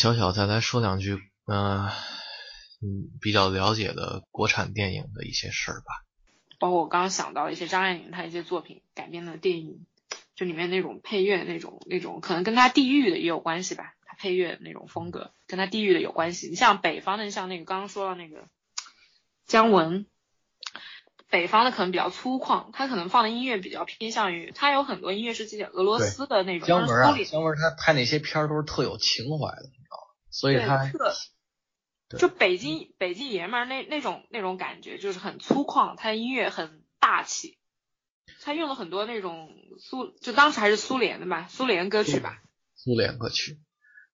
[0.00, 1.84] 小小再来说两句，嗯、
[2.80, 6.06] 嗯，比较了解的国产电影的一些事儿吧。
[6.58, 9.84] 包括我刚刚想到一些张爱玲她一些作品改编的电影，
[10.34, 13.92] 就里面那种配乐那种那种，可能跟她地域的也有关系吧。
[14.06, 16.48] 她配乐那种风格跟她地域的有关系。
[16.48, 18.48] 你像北方的，像那个刚刚说到那个
[19.46, 20.06] 姜文，
[21.28, 29.68] 北方的可能比较粗犷，他可能放的音乐比较偏向于，他有很多音乐是记点俄罗斯的那种，姜文啊，姜文他拍那些片儿都是特有情怀的？
[30.30, 30.90] 所以他
[32.18, 37.58] 就北京北京爷们儿那那种那种感觉，就是很粗犷，他的音乐很大气，
[38.40, 42.42] 他用了很多那种苏，就当时还是苏联的嘛，苏联歌曲吧，
[42.74, 43.60] 苏联歌曲，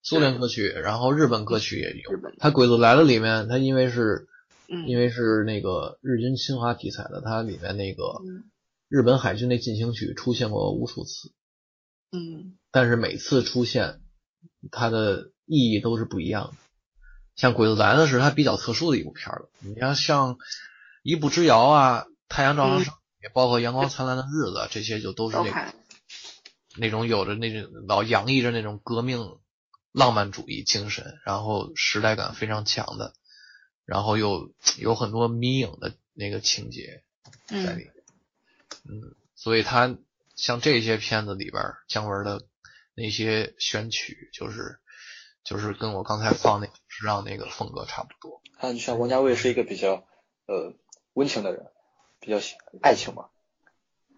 [0.02, 2.10] 苏联歌曲，然后日本歌曲也有。
[2.38, 4.28] 他《鬼子来了》里面，他因为是
[4.68, 8.50] 嗯，因为是那个日军侵华题材的，它里面那个嗯
[8.88, 11.32] 日本海军那进行曲出现过无数次，
[12.12, 14.00] 嗯但是每次出现，
[14.70, 16.52] 他的意义都是不一样的。
[17.34, 19.48] 像《鬼子来了》是它比较特殊的一部片儿了。
[19.60, 20.36] 你要像
[21.02, 22.90] 《一步之遥》啊，《太阳照常升起》，
[23.22, 25.74] 也包括《阳光灿烂的日子》，这些就都是那种，
[26.76, 29.38] 那种有着那种老洋溢着那种革命
[29.92, 33.12] 浪漫主义精神，然后时代感非常强的，
[33.84, 37.02] 然后又有很多迷影的那个情节
[37.46, 37.92] 在嗯里面。
[38.88, 39.98] 嗯，所以他
[40.36, 42.42] 像这些片子里边，姜文的
[42.94, 44.78] 那些选曲，就是
[45.46, 48.42] 就是跟我刚才放那个是让那个风格差不多。
[48.58, 50.04] 还有就像王家卫是一个比较
[50.46, 50.74] 呃
[51.14, 51.66] 温情的人，
[52.18, 53.26] 比较喜爱情嘛，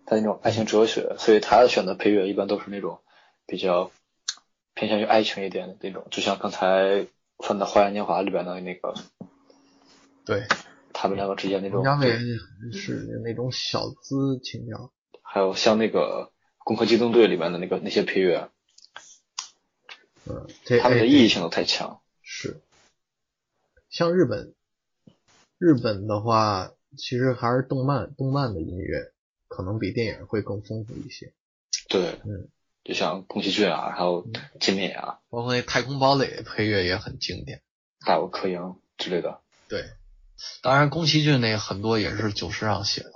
[0.06, 3.00] 他那种爱情哲学，所以他选的配乐一般都是那种
[3.46, 3.90] 比较
[4.74, 7.06] 偏向于爱情一点的那种，就像刚才
[7.38, 8.94] 放的《花样年华》里边的那个
[10.24, 10.46] 对，
[10.92, 12.18] 他们两个之间那种王家卫
[12.72, 14.90] 是那种小资情调。
[15.30, 16.30] 还有像那个
[16.64, 18.50] 《攻壳机动队》里面的那个那些配乐，
[20.28, 22.00] 嗯，这他们的哎意义性都太强。
[22.22, 22.60] 是，
[23.88, 24.54] 像日本，
[25.58, 29.12] 日本的话，其实还是动漫，动漫的音乐
[29.48, 31.32] 可能比电影会更丰富一些。
[31.88, 32.48] 对，嗯，
[32.84, 34.28] 就像宫崎骏啊，还有
[34.60, 37.62] 金敏啊，包括那《太空堡垒》配乐也很经典。
[38.00, 39.40] 还有柯英之类的。
[39.68, 39.84] 对，
[40.62, 43.12] 当然宫崎骏那很多也是久石让写的。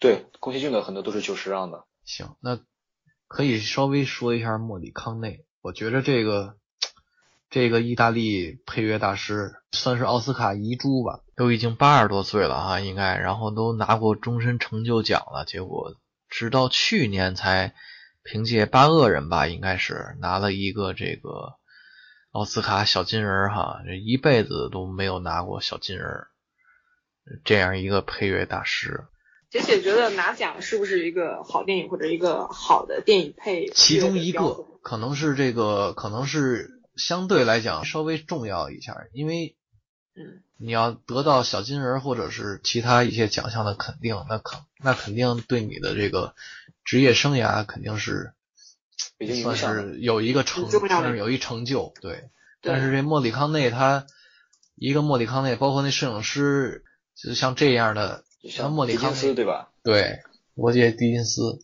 [0.00, 1.86] 对，宫崎骏的很多都是久石让的。
[2.04, 2.60] 行，那
[3.28, 5.44] 可以稍微说一下莫里康内。
[5.62, 6.56] 我觉得这个
[7.48, 15.94] 这个意大利配乐大师算是奥斯卡遗珠吧，都已经八十多岁了哈，应该，然后都拿过终身成就奖了，结果
[16.28, 17.74] 直到去年才
[18.24, 21.54] 凭借《八恶人》吧，应该是拿了一个这个
[22.32, 26.08] 奥斯卡小金人儿哈，这一辈子都没有拿过小金人，
[27.44, 29.04] 这样一个配乐大师。
[29.52, 39.54] 杰姐觉得拿奖是不是一个好电影或者一个好的电影配其中一个可能是这个，可能是相对来讲稍微重要一下，因为
[40.14, 46.34] 嗯你要得到小金人儿或者是其他一些奖项的肯定，那肯那肯定对你的这个
[46.82, 48.32] 职业生涯肯定是
[49.42, 52.30] 算是有一个成，很重要的算是有一成就，对。
[52.62, 54.06] 对但是这莫里康内他
[54.76, 56.84] 一个莫里康内，包括那摄影师，
[57.16, 59.70] 就像这样的，就像莫里康斯，对吧？
[59.82, 60.20] 对，
[60.54, 61.60] 罗杰·狄金斯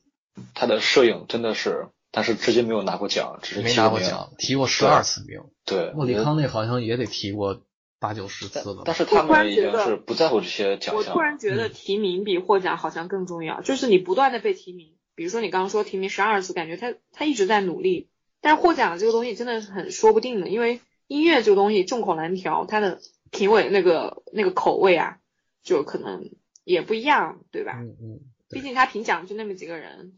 [0.55, 3.75] 他的摄影真的是，但是至今没有拿过奖，只是没。
[3.75, 5.41] 拿过奖，提过十二次名。
[5.65, 7.63] 对，莫里康内好像也得提过
[7.99, 8.83] 八九十次了吧。
[8.85, 11.15] 但是他我突然们已觉得经是不在乎这些奖我项了。
[11.15, 18.09] 突然觉得嗯提名比获奖好像更重要，就是你不断的被提名，比如说你刚刚说提名十二次，感觉他他一直在努力，
[18.41, 23.01] 但是获奖这个东西真的是很说不定的，因为音乐这个东西众口难调，它的
[23.31, 25.19] 评委那个那个口味啊，
[25.63, 26.31] 就可能
[26.69, 27.81] 也不一样，对吧？
[27.81, 28.21] 嗯嗯，
[28.51, 30.13] 毕竟他评奖就那么几个人，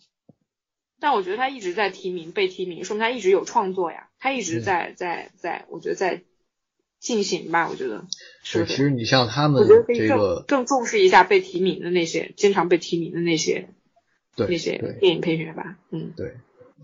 [0.98, 6.22] 但我觉得他一直在提名被提名，说明他一直有创作呀，他一直在在在，我觉得在
[6.98, 8.04] 进行吧，我觉得
[8.42, 13.68] 是对，其实你像他们我觉得可以更这个，更重视一下被提名的那些，经常被提名的那些
[14.34, 16.12] 对那些电影配乐吧，嗯。
[16.16, 16.34] 对，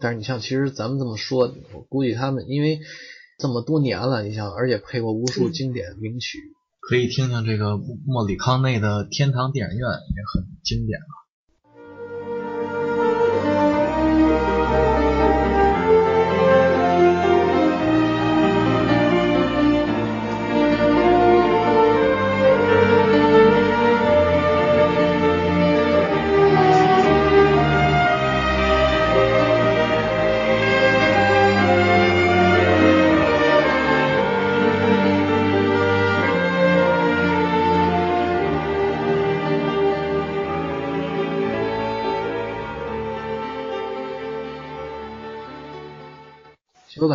[0.01, 2.79] 但是你像其实咱们这么说，我估计他们因为
[3.39, 5.53] 这么多年了，你像而且配过无数嗯。
[5.53, 6.39] 经典名曲，
[6.89, 7.77] 可以听听这个
[8.07, 11.26] 莫里康内的《天堂电影院》也很经典了。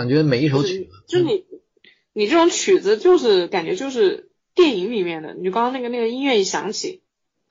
[0.02, 1.46] 感觉每一首曲子，就是你
[2.12, 7.04] 你这种曲子就是感觉就是电影里面的，你就刚刚那个那个音乐一响起，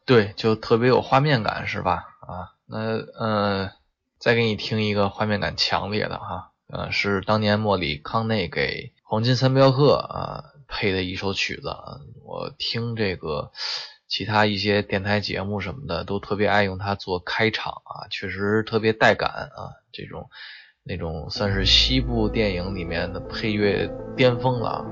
[0.05, 2.05] 对，就特别有画面感，是吧？
[2.21, 3.71] 啊，那呃，
[4.19, 11.69] 再给你听一个画面感强烈的哈，呃，是当年莫里康内给《黄金三镖客》啊配的一首曲子。
[11.69, 13.51] 啊我听这个
[14.09, 20.29] 其他一些电台节目什么的，都特别爱用它做开场啊，确实特别带感啊，这种
[20.85, 24.85] 那种算是西部电影里面的配乐巅峰了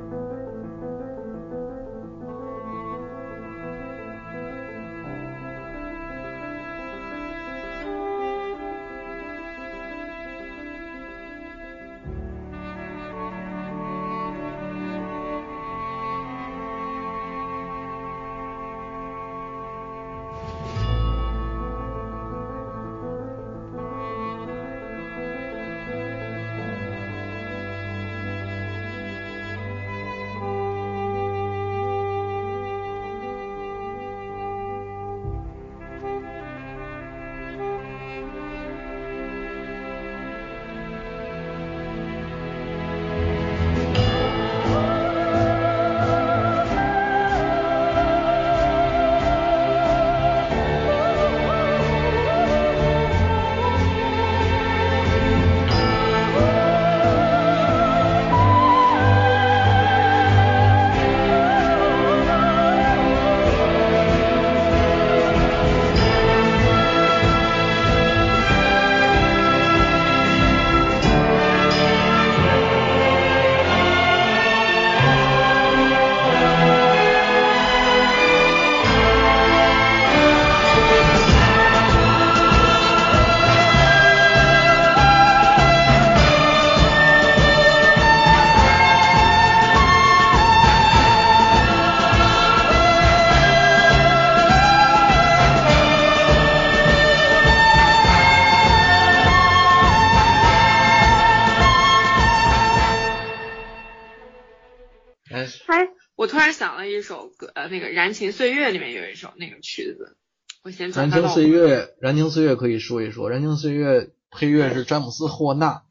[106.78, 110.16] 了一首歌，呃，那个《燃情岁月》里面有一首那个曲子，
[110.62, 113.30] 我先找燃情岁月，燃情岁月可以说一说。
[113.30, 115.82] 燃情岁月配乐是詹姆斯霍纳，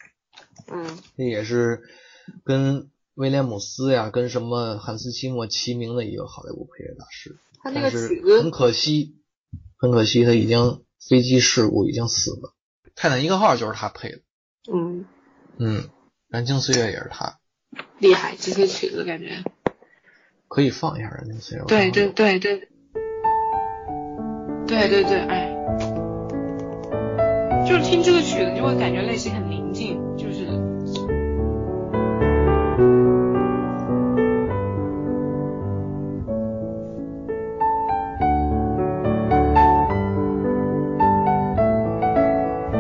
[0.72, 1.84] 嗯这也是
[2.44, 7.38] 跟威廉姆斯呀，跟什么汉斯季默齐名的一个好莱坞配乐大师。
[7.64, 9.16] 他那个但是曲子很可惜，
[9.78, 12.54] 很可惜他已经飞机事故已经死了。
[12.96, 14.20] 泰坦尼克号就是他配的，
[14.72, 15.06] 嗯
[15.58, 15.90] 嗯，
[16.30, 17.40] 燃情岁月也是他，
[18.00, 19.44] 厉害，这些曲子感觉，
[20.48, 21.64] 可以放一下燃情岁月。
[21.64, 22.68] 我对对对对，
[24.66, 25.54] 对对对，哎，
[27.68, 30.46] 就是听这个曲子，就会感觉内心很宁静，就是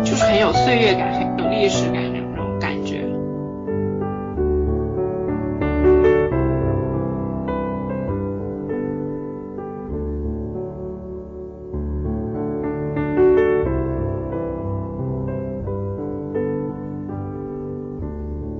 [0.03, 2.06] 就是很有岁月感，很有历史感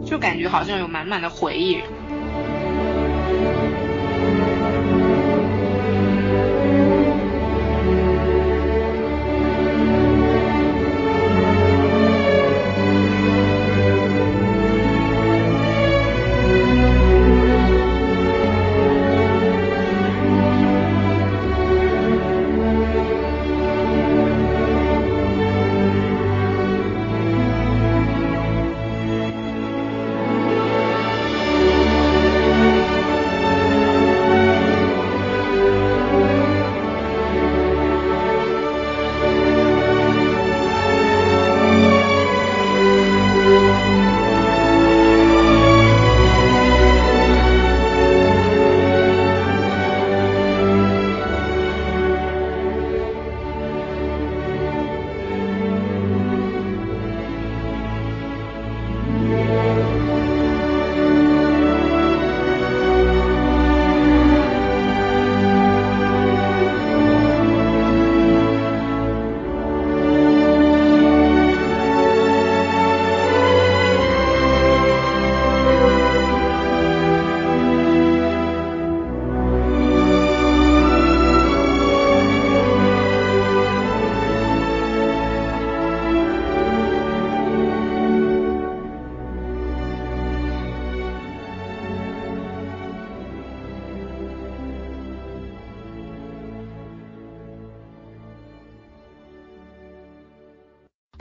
[0.10, 1.82] 就感觉好像有满满的回忆。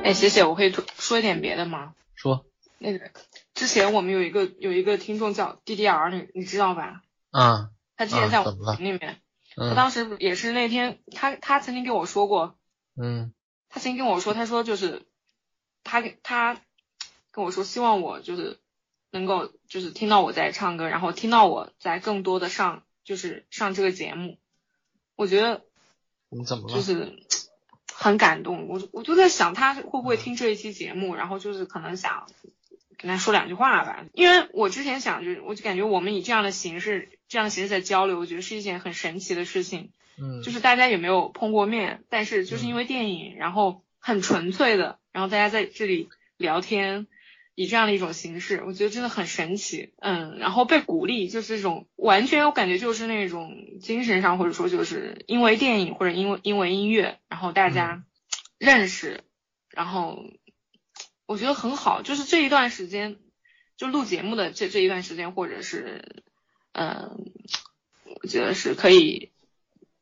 [0.07, 1.95] 哎，谢谢，我可以说说一点别的吗？
[2.15, 2.47] 说
[2.79, 3.11] 那个
[3.55, 7.03] 之前我们有一个有一个听众叫 DDR，你你知道吧？
[7.31, 9.21] 啊，他之前在我群里面，
[9.57, 12.57] 他嗯当时也是那天他他曾经跟我说过，
[12.97, 13.33] 嗯
[13.69, 15.03] 他曾经跟我说，他说就是
[15.83, 16.61] 他给他
[17.33, 18.61] 跟我说，希望我就是
[19.11, 24.39] 能够就是听到我在唱歌，然后听到我在更多的上就是上这个节目，
[25.17, 25.65] 我觉得
[26.29, 26.75] 你怎么了？
[26.75, 27.19] 就是
[27.99, 28.69] 很感动。
[28.69, 32.27] 我就我就在想他会不会听这一期节目，然后就是可能想
[32.99, 34.05] 跟他说两句话吧。
[34.13, 39.91] 因为我之前想就是我就感觉我们以这样的形式这样的形式在交流，我觉得是一件很神奇的事情。
[40.19, 47.07] 嗯就是大家也没有碰过面，但是就是因为电影，然后很纯粹的，然后大家在这里聊天，
[47.57, 49.95] 以这样的一种形式，我觉得真的很神奇。
[49.99, 58.05] 嗯，然后被鼓励，就是这种完全我感觉就是那种精神上或者说就是因为电影或者因为因为音乐，然后大家
[58.59, 59.25] 认识，
[59.71, 60.23] 然后
[61.25, 63.17] 我觉得很好，就是这一段时间
[63.79, 66.23] 就录节目的这这一段时间，或者是
[66.73, 67.33] 嗯，
[68.21, 69.33] 我觉得是可以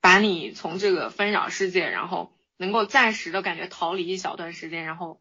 [0.00, 5.20] 把你从这个纷扰世界，然后能够暂时的感觉逃离一小段时间，然后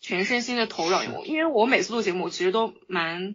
[0.00, 0.96] 全身心的投入。
[1.16, 3.34] 我因为我每次录节目，我其实都蛮，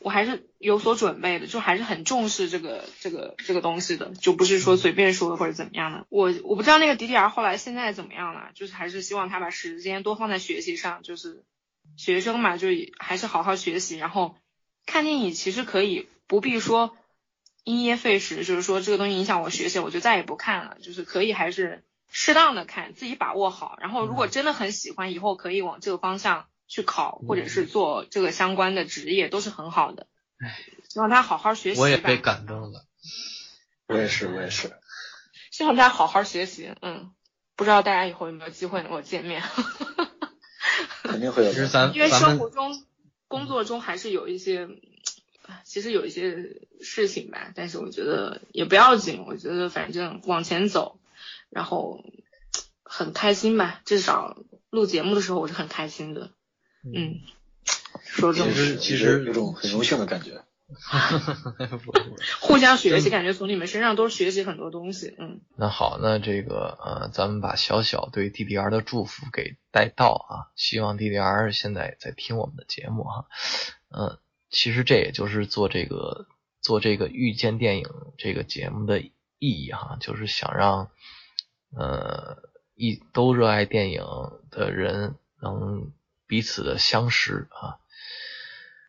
[0.00, 6.06] 我还是有所准备的，就还是很重视这个这个这个东西的，就不是说随便说的或者怎么样的。
[6.08, 11.44] 我我不知道那个 DDR 后来现在怎么样了，就是还是希望他把时间多放在学习上，就是
[11.96, 12.68] 学生嘛，就
[12.98, 14.36] 还是好好学习，然后
[14.86, 16.96] 看电影其实可以不必说
[17.64, 23.76] 因噎废食，就是说这个东西影响我学习，我就再也不看了，就是可以还是适当的看，自己把握好。
[23.80, 30.06] 然后如果真的很喜欢，以后可以往这个方向去考，或者是做这个相关的职业，都是很好的。
[30.88, 31.82] 希望他好好学习吧。
[31.82, 32.84] 我也被感动了。
[33.86, 34.72] 我也是，我也是。
[35.50, 36.72] 希望他好好学习。
[36.82, 37.12] 嗯，
[37.56, 39.42] 不知道大家以后有没有机会能够见面。
[41.02, 41.54] 肯定会有的。
[41.54, 42.84] 其实咱 因为生活中、
[43.26, 44.68] 工作中还是有一些，
[45.64, 50.97] 其实有一些事情吧，但是我觉得也不要紧，我觉得反正往前走，
[51.50, 51.98] 然后
[52.82, 54.36] 很开心吧，至少
[54.70, 56.32] 录节目的时候我是很开心的，
[56.94, 57.20] 嗯，
[58.04, 60.44] 说这种其实，其实有种很荣幸的感觉。
[62.42, 73.28] 互相学习，感觉从你们身上都学习很多东西，嗯，那好，那这个呃，咱们把小小对 DDR 的祝福给带到啊，希望 DDR 现在在听我们的节目哈，
[73.88, 74.18] 嗯、
[74.50, 76.26] 其实这也就是做这个
[76.60, 77.86] 做这个遇见电影
[78.18, 80.90] 这个节目的意义哈，就是想让
[81.76, 82.38] 呃
[82.74, 84.02] 一都热爱电影
[84.50, 85.92] 的人能
[86.26, 87.78] 彼此的相识啊。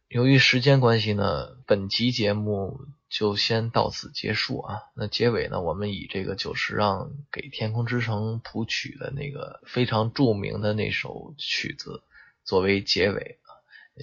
[0.07, 4.81] 由于时间关系呢，本集节目就先到此结束啊。
[4.95, 12.01] 那结尾呢，我们以这个久石让给《天空之城》谱曲的那个非常著名的那首曲子
[12.43, 13.49] 作为结尾啊。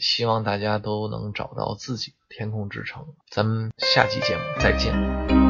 [0.01, 3.15] 希望大家都能找到自己的天空之城。
[3.29, 5.46] 咱们下期节目再见。